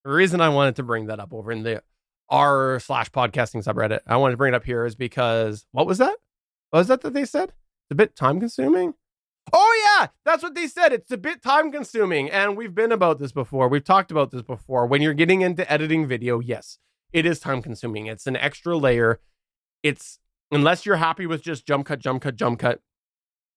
[0.05, 1.83] the reason I wanted to bring that up over in the
[2.29, 5.99] r slash podcasting subreddit, I wanted to bring it up here is because what was
[5.99, 6.17] that?
[6.71, 7.51] What was that that they said?
[7.51, 8.95] It's a bit time consuming.
[9.53, 10.93] Oh yeah, that's what they said.
[10.93, 13.69] It's a bit time consuming, and we've been about this before.
[13.69, 14.87] We've talked about this before.
[14.87, 16.79] When you're getting into editing video, yes,
[17.13, 18.07] it is time consuming.
[18.07, 19.21] It's an extra layer.
[19.85, 20.19] It's
[20.51, 22.81] unless you're happy with just jump cut, jump cut, jump cut,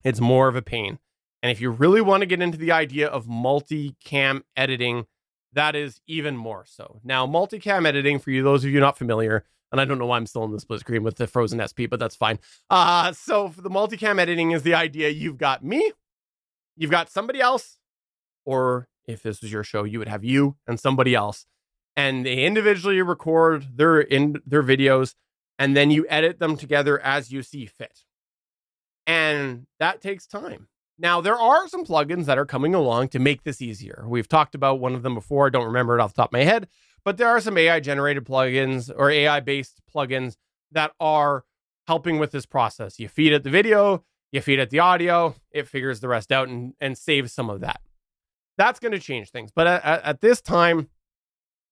[0.03, 0.99] it's more of a pain.
[1.42, 5.08] And if you really want to get into the idea of multi-cam editing,
[5.54, 7.00] that is even more so.
[7.04, 10.18] Now, multi-cam editing, for you, those of you not familiar, and I don't know why
[10.18, 12.39] I'm still in the split screen with the frozen SP, but that's fine.
[12.70, 15.92] Uh, so the multicam editing is the idea you've got me,
[16.76, 17.80] you've got somebody else,
[18.46, 21.46] or if this was your show, you would have you and somebody else,
[21.96, 25.16] and they individually record their in their videos,
[25.58, 28.00] and then you edit them together as you see fit.
[29.08, 30.68] And that takes time.
[31.02, 34.06] Now, there are some plugins that are coming along to make this easier.
[34.08, 35.47] We've talked about one of them before.
[35.47, 36.68] I don't remember it off the top of my head,
[37.04, 40.36] but there are some AI generated plugins or AI based plugins
[40.72, 41.43] that are
[41.88, 42.99] helping with this process.
[42.99, 46.49] You feed it the video, you feed it the audio, it figures the rest out
[46.49, 47.82] and, and saves some of that.
[48.60, 49.52] That's going to change things.
[49.52, 50.88] But at, at this time,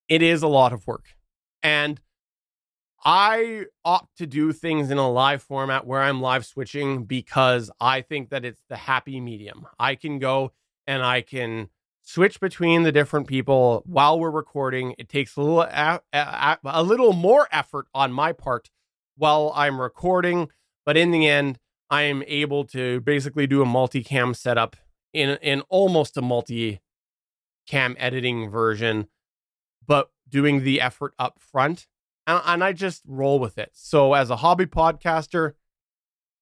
[0.08, 1.06] it is a lot of work.
[1.62, 2.02] And
[3.06, 8.02] I opt to do things in a live format where I'm live switching because I
[8.02, 9.66] think that it's the happy medium.
[9.80, 10.52] I can go
[10.86, 11.70] and I can
[12.02, 14.96] switch between the different people while we're recording.
[14.98, 18.70] It takes a little a, a, a little more effort on my part
[19.16, 20.50] while I'm recording,
[20.86, 24.76] but in the end, I am able to basically do a multicam setup
[25.14, 26.82] in in almost a multi
[27.68, 29.08] cam editing version,
[29.86, 31.88] but doing the effort up front.
[32.30, 33.72] And, and I just roll with it.
[33.74, 35.54] So as a hobby podcaster,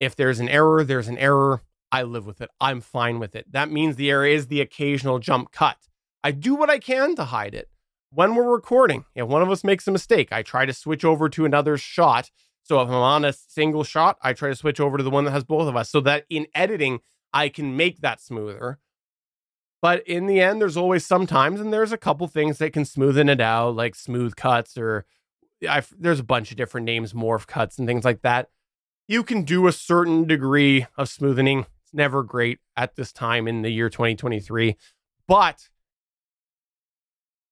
[0.02, 1.62] if there's an error, there's an error.
[1.94, 2.50] I live with it.
[2.60, 3.50] I'm fine with it.
[3.50, 5.78] That means the error is the occasional jump cut.
[6.26, 7.70] I do what I can to hide it.
[8.10, 11.30] When we're recording, if one of us makes a mistake, I try to switch over
[11.30, 12.32] to another shot.
[12.64, 15.24] So if I'm on a single shot, I try to switch over to the one
[15.24, 17.00] that has both of us so that in editing,
[17.34, 18.80] I can make that smoother.
[19.82, 23.30] But in the end, there's always sometimes, and there's a couple things that can smoothen
[23.30, 25.06] it out, like smooth cuts, or
[25.68, 28.50] I've, there's a bunch of different names, morph cuts, and things like that.
[29.08, 33.62] You can do a certain degree of smoothing it's never great at this time in
[33.62, 34.76] the year 2023,
[35.26, 35.70] but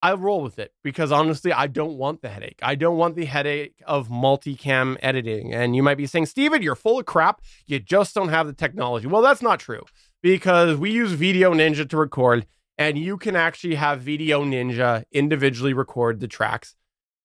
[0.01, 2.59] I roll with it because honestly, I don't want the headache.
[2.61, 5.53] I don't want the headache of multicam editing.
[5.53, 7.41] And you might be saying, Stephen, you're full of crap.
[7.65, 9.07] You just don't have the technology.
[9.07, 9.83] Well, that's not true
[10.21, 12.45] because we use VDO.Ninja to record,
[12.77, 16.75] and you can actually have VDO.Ninja individually record the tracks,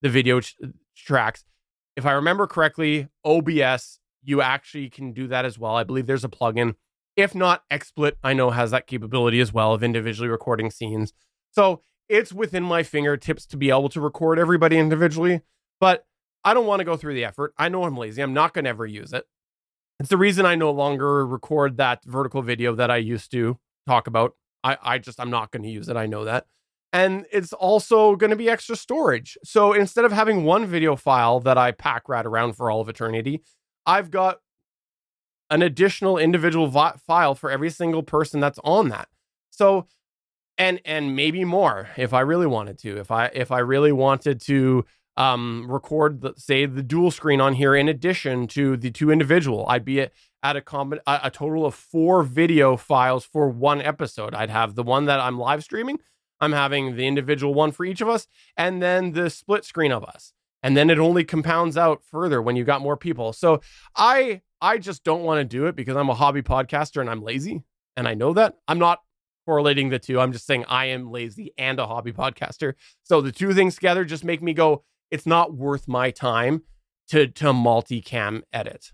[0.03, 0.57] the video ch-
[0.97, 1.45] tracks.
[1.97, 5.77] If I remember correctly, OBS, you actually can do that as well.
[5.77, 6.75] I believe there's a plugin
[7.17, 11.13] if not, XSplit, I know has that capability as well of individually recording scenes.
[11.53, 15.43] So it's within my fingertips to be able to record everybody individually,
[15.81, 16.07] but
[16.45, 17.53] I don't want to go through the effort.
[17.59, 18.23] I know I'm lazy.
[18.23, 19.25] I'm not going to ever use it.
[19.99, 24.07] It's the reason I no longer record that vertical video that I used to talk
[24.07, 24.35] about.
[24.65, 25.97] I, I just, I'm not going to use it.
[25.97, 26.47] I know that.
[26.93, 29.39] And it's also going to be extra storage.
[29.45, 32.89] So instead of having one video file that I pack right around for all of
[32.89, 33.43] eternity,
[33.87, 34.41] I've got
[35.51, 39.09] an additional individual vi- file for every single person that's on that.
[39.51, 39.87] So
[40.61, 42.99] and and maybe more if I really wanted to.
[42.99, 44.85] If I if I really wanted to
[45.17, 49.67] um record the say the dual screen on here in addition to the two individual,
[49.69, 50.13] I'd be at,
[50.43, 50.63] at a
[51.07, 54.35] a, a total of 4 video files for one episode.
[54.35, 55.99] I'd have the one that I'm live streaming,
[56.41, 58.27] I'm having the individual one for each of us
[58.57, 60.33] and then the split screen of us.
[60.63, 63.33] And then it only compounds out further when you got more people.
[63.33, 63.61] So
[63.97, 67.23] I I just don't want to do it because I'm a hobby podcaster and I'm
[67.23, 67.63] lazy.
[67.97, 68.57] And I know that.
[68.69, 69.01] I'm not
[69.47, 70.21] correlating the two.
[70.21, 72.75] I'm just saying I am lazy and a hobby podcaster.
[73.03, 76.63] So the two things together just make me go, it's not worth my time
[77.09, 78.93] to to multicam edit.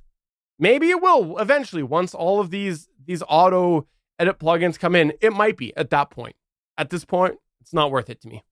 [0.59, 3.87] Maybe it will eventually once all of these these auto
[4.19, 5.13] edit plugins come in.
[5.21, 6.37] It might be at that point.
[6.79, 8.45] At this point, it's not worth it to me.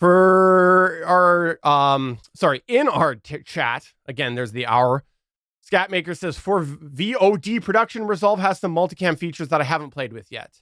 [0.00, 5.04] For our um sorry, in our t- chat, again, there's the hour.
[5.64, 10.30] Scatmaker says for VOD production, Resolve has some multicam features that I haven't played with
[10.30, 10.60] yet.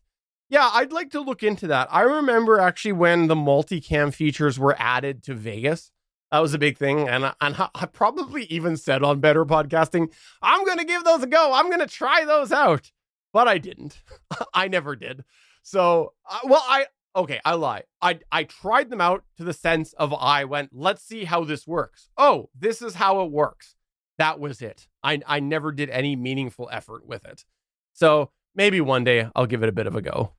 [0.49, 1.89] Yeah, I'd like to look into that.
[1.91, 5.91] I remember actually when the multicam features were added to Vegas.
[6.31, 7.09] That was a big thing.
[7.09, 11.27] And and I probably even said on Better Podcasting, I'm going to give those a
[11.27, 11.53] go.
[11.53, 12.93] I'm going to try those out.
[13.33, 14.03] But I didn't.
[14.55, 15.25] I never did.
[15.63, 17.85] So, uh, well, I, okay, I lie.
[18.01, 21.67] I, I tried them out to the sense of I went, let's see how this
[21.67, 22.09] works.
[22.17, 23.77] Oh, this is how it works.
[24.19, 24.89] That was it.
[25.03, 27.45] I, I never did any meaningful effort with it.
[27.93, 30.33] So maybe one day I'll give it a bit of a go.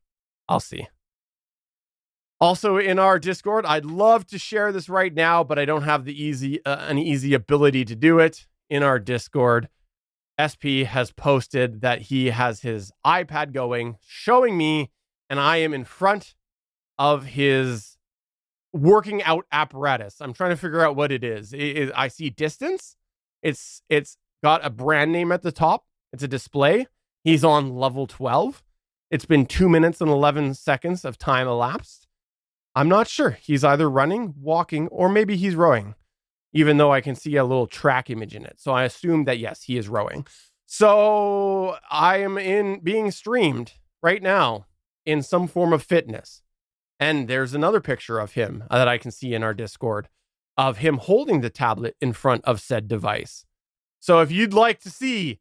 [0.48, 0.88] I'll see.
[2.40, 6.04] Also in our Discord, I'd love to share this right now, but I don't have
[6.04, 8.48] the easy uh, an easy ability to do it.
[8.70, 9.70] In our Discord,
[10.42, 14.92] SP has posted that he has his iPad going, showing me,
[15.34, 16.36] and I am in front
[17.00, 17.98] of his
[18.72, 20.22] working out apparatus.
[20.22, 21.54] I'm trying to figure out what it is.
[21.54, 22.96] It, it, I see distance.
[23.42, 25.86] It's it's got a brand name at the top.
[26.12, 26.86] It's a display.
[27.24, 28.62] He's on level 12.
[29.10, 32.06] It's been two minutes and 11 seconds of time elapsed.
[32.76, 33.32] I'm not sure.
[33.32, 35.96] He's either running, walking, or maybe he's rowing,
[36.54, 38.60] even though I can see a little track image in it.
[38.60, 40.28] So I assume that yes, he is rowing.
[40.68, 43.74] So I am in being streamed
[44.04, 44.68] right now
[45.06, 46.42] in some form of fitness.
[47.00, 50.08] And there's another picture of him uh, that I can see in our Discord
[50.58, 53.46] of him holding the tablet in front of said device.
[54.00, 55.40] So if you'd like to see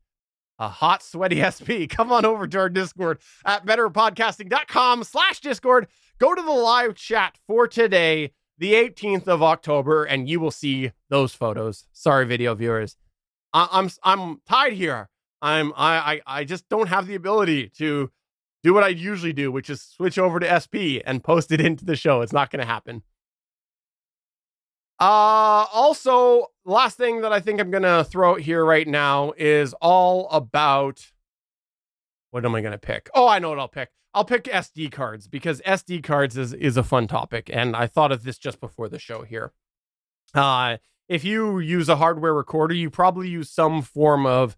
[0.58, 5.88] a hot, sweaty SP, come on over to our Discord at betterpodcasting.com slash Discord
[6.18, 10.92] go to the live chat for today, the 18th of October, and you will see
[11.08, 11.86] those photos.
[11.92, 12.96] Sorry, video viewers.
[13.52, 15.08] I- I'm I'm tied here.
[15.42, 18.10] I'm I, I I just don't have the ability to
[18.62, 21.84] do what I usually do, which is switch over to SP and post it into
[21.84, 22.20] the show.
[22.20, 23.02] It's not going to happen.
[25.00, 29.32] Uh, also, last thing that I think I'm going to throw out here right now
[29.36, 31.10] is all about
[32.30, 33.10] what am I going to pick?
[33.14, 33.90] Oh, I know what I'll pick.
[34.14, 38.12] I'll pick SD cards because SD cards is is a fun topic, and I thought
[38.12, 39.52] of this just before the show here.
[40.34, 40.76] Uh,
[41.08, 44.56] if you use a hardware recorder, you probably use some form of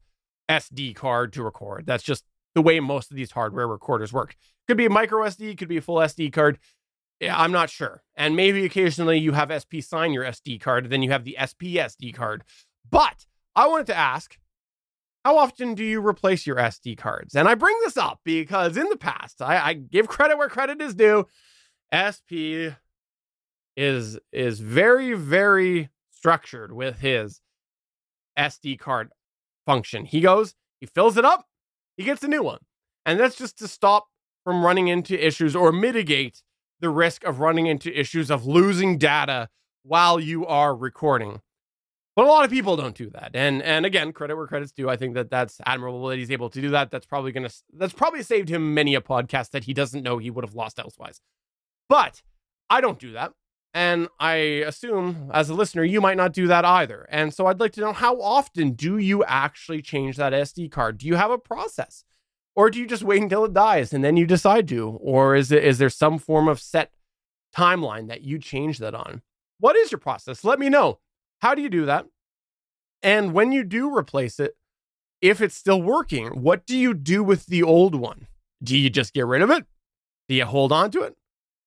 [0.49, 1.87] SD card to record.
[1.87, 2.25] That's just
[2.55, 4.37] the way most of these hardware recorders work.
[4.67, 6.59] Could be a micro SD, could be a full SD card.
[7.23, 8.03] I'm not sure.
[8.17, 11.79] And maybe occasionally you have SP sign your SD card, then you have the SP
[11.79, 12.45] SD card.
[12.89, 14.39] But I wanted to ask
[15.25, 17.35] how often do you replace your SD cards?
[17.35, 20.83] And I bring this up because in the past, I, I give credit where credit
[20.83, 21.27] is due.
[21.95, 22.77] SP
[23.77, 27.41] is is very very structured with his
[28.39, 29.11] SD card
[29.67, 30.05] function.
[30.05, 31.47] He goes, he fills it up,
[31.97, 32.59] he gets a new one.
[33.07, 34.07] And that's just to stop
[34.45, 36.43] from running into issues or mitigate
[36.81, 39.49] the risk of running into issues of losing data
[39.83, 41.41] while you are recording.
[42.17, 43.33] But a lot of people don't do that.
[43.35, 44.89] And and again, credit where credit's due.
[44.89, 46.91] I think that that's admirable that he's able to do that.
[46.91, 50.19] That's probably going to that's probably saved him many a podcast that he doesn't know
[50.19, 51.21] he would have lost elsewise.
[51.89, 52.23] But
[52.71, 53.33] I don't do that.
[53.75, 57.09] And I assume as a listener, you might not do that either.
[57.11, 60.99] And so I'd like to know how often do you actually change that SD card?
[60.99, 62.05] Do you have a process?
[62.55, 64.91] Or do you just wait until it dies and then you decide to?
[65.01, 66.93] Or is it is there some form of set
[67.55, 69.23] timeline that you change that on?
[69.59, 70.45] What is your process?
[70.45, 71.01] Let me know.
[71.43, 72.07] How do you do that?
[73.03, 74.57] And when you do replace it,
[75.21, 78.29] if it's still working, what do you do with the old one?
[78.63, 79.67] Do you just get rid of it?
[80.29, 81.17] Do you hold on to it?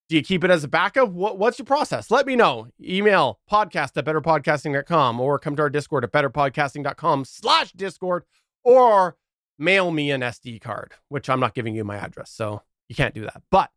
[0.10, 1.10] Do you keep it as a backup?
[1.10, 2.10] What, what's your process?
[2.10, 2.68] Let me know.
[2.82, 8.24] Email podcast at betterpodcasting.com or come to our Discord at betterpodcasting.com slash Discord
[8.64, 9.18] or
[9.60, 12.32] mail me an SD card, which I'm not giving you my address.
[12.32, 13.42] So you can't do that.
[13.52, 13.70] But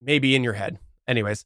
[0.00, 0.78] maybe in your head.
[1.06, 1.44] Anyways,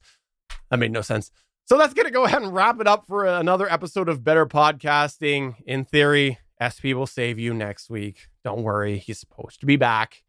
[0.69, 1.31] that made no sense.
[1.65, 4.45] So that's going to go ahead and wrap it up for another episode of Better
[4.45, 5.55] Podcasting.
[5.65, 8.27] In theory, SP will save you next week.
[8.45, 10.23] Don't worry, he's supposed to be back.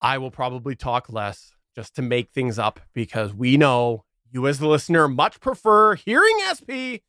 [0.00, 4.58] I will probably talk less just to make things up because we know you as
[4.58, 7.02] the listener much prefer hearing SP.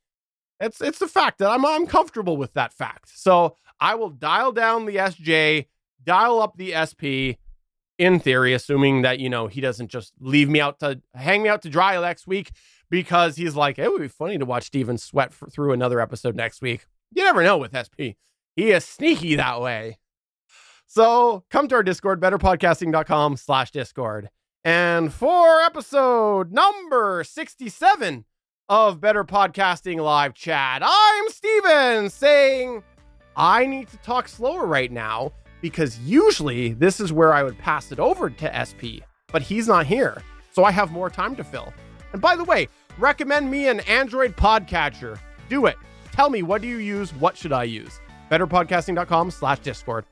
[0.60, 3.10] It's it's the fact that I'm I'm comfortable with that fact.
[3.14, 5.68] So I will dial down the SJ,
[6.04, 7.38] dial up the SP
[7.98, 11.50] in theory, assuming that, you know, he doesn't just leave me out to hang me
[11.50, 12.52] out to dry next week
[12.90, 16.36] because he's like, it would be funny to watch Stephen sweat for, through another episode
[16.36, 16.86] next week.
[17.14, 18.18] You never know with SP.
[18.56, 20.00] He is sneaky that way.
[20.88, 24.30] So come to our Discord, betterpodcasting.com slash Discord.
[24.64, 28.26] And for episode number 67
[28.70, 32.84] of Better Podcasting Live Chat, I'm Stephen saying
[33.36, 35.32] I need to talk slower right now
[35.62, 39.02] because usually this is where I would pass it over to SP,
[39.32, 40.22] but he's not here.
[40.52, 41.74] So I have more time to fill.
[42.14, 42.68] And by the way,
[43.00, 45.18] recommend me an Android podcatcher.
[45.50, 45.78] Do it.
[46.12, 47.12] Tell me, what do you use?
[47.16, 48.00] What should I use?
[48.30, 50.06] betterpodcasting.com slash discord.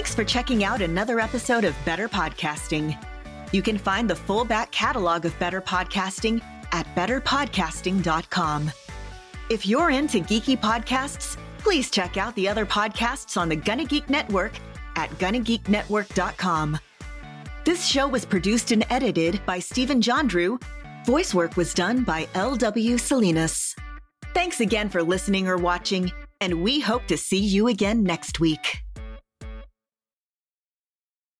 [0.00, 2.96] Thanks for checking out another episode of Better Podcasting.
[3.52, 6.40] You can find the full back catalog of Better Podcasting
[6.72, 8.72] at betterpodcasting.com.
[9.50, 14.08] If you're into geeky podcasts, please check out the other podcasts on the Gonna Geek
[14.08, 14.52] Network
[14.96, 16.78] at gonnageeknetwork.com.
[17.66, 20.58] This show was produced and edited by Stephen John Drew.
[21.04, 22.96] Voice work was done by L.W.
[22.96, 23.76] Salinas.
[24.32, 28.82] Thanks again for listening or watching, and we hope to see you again next week.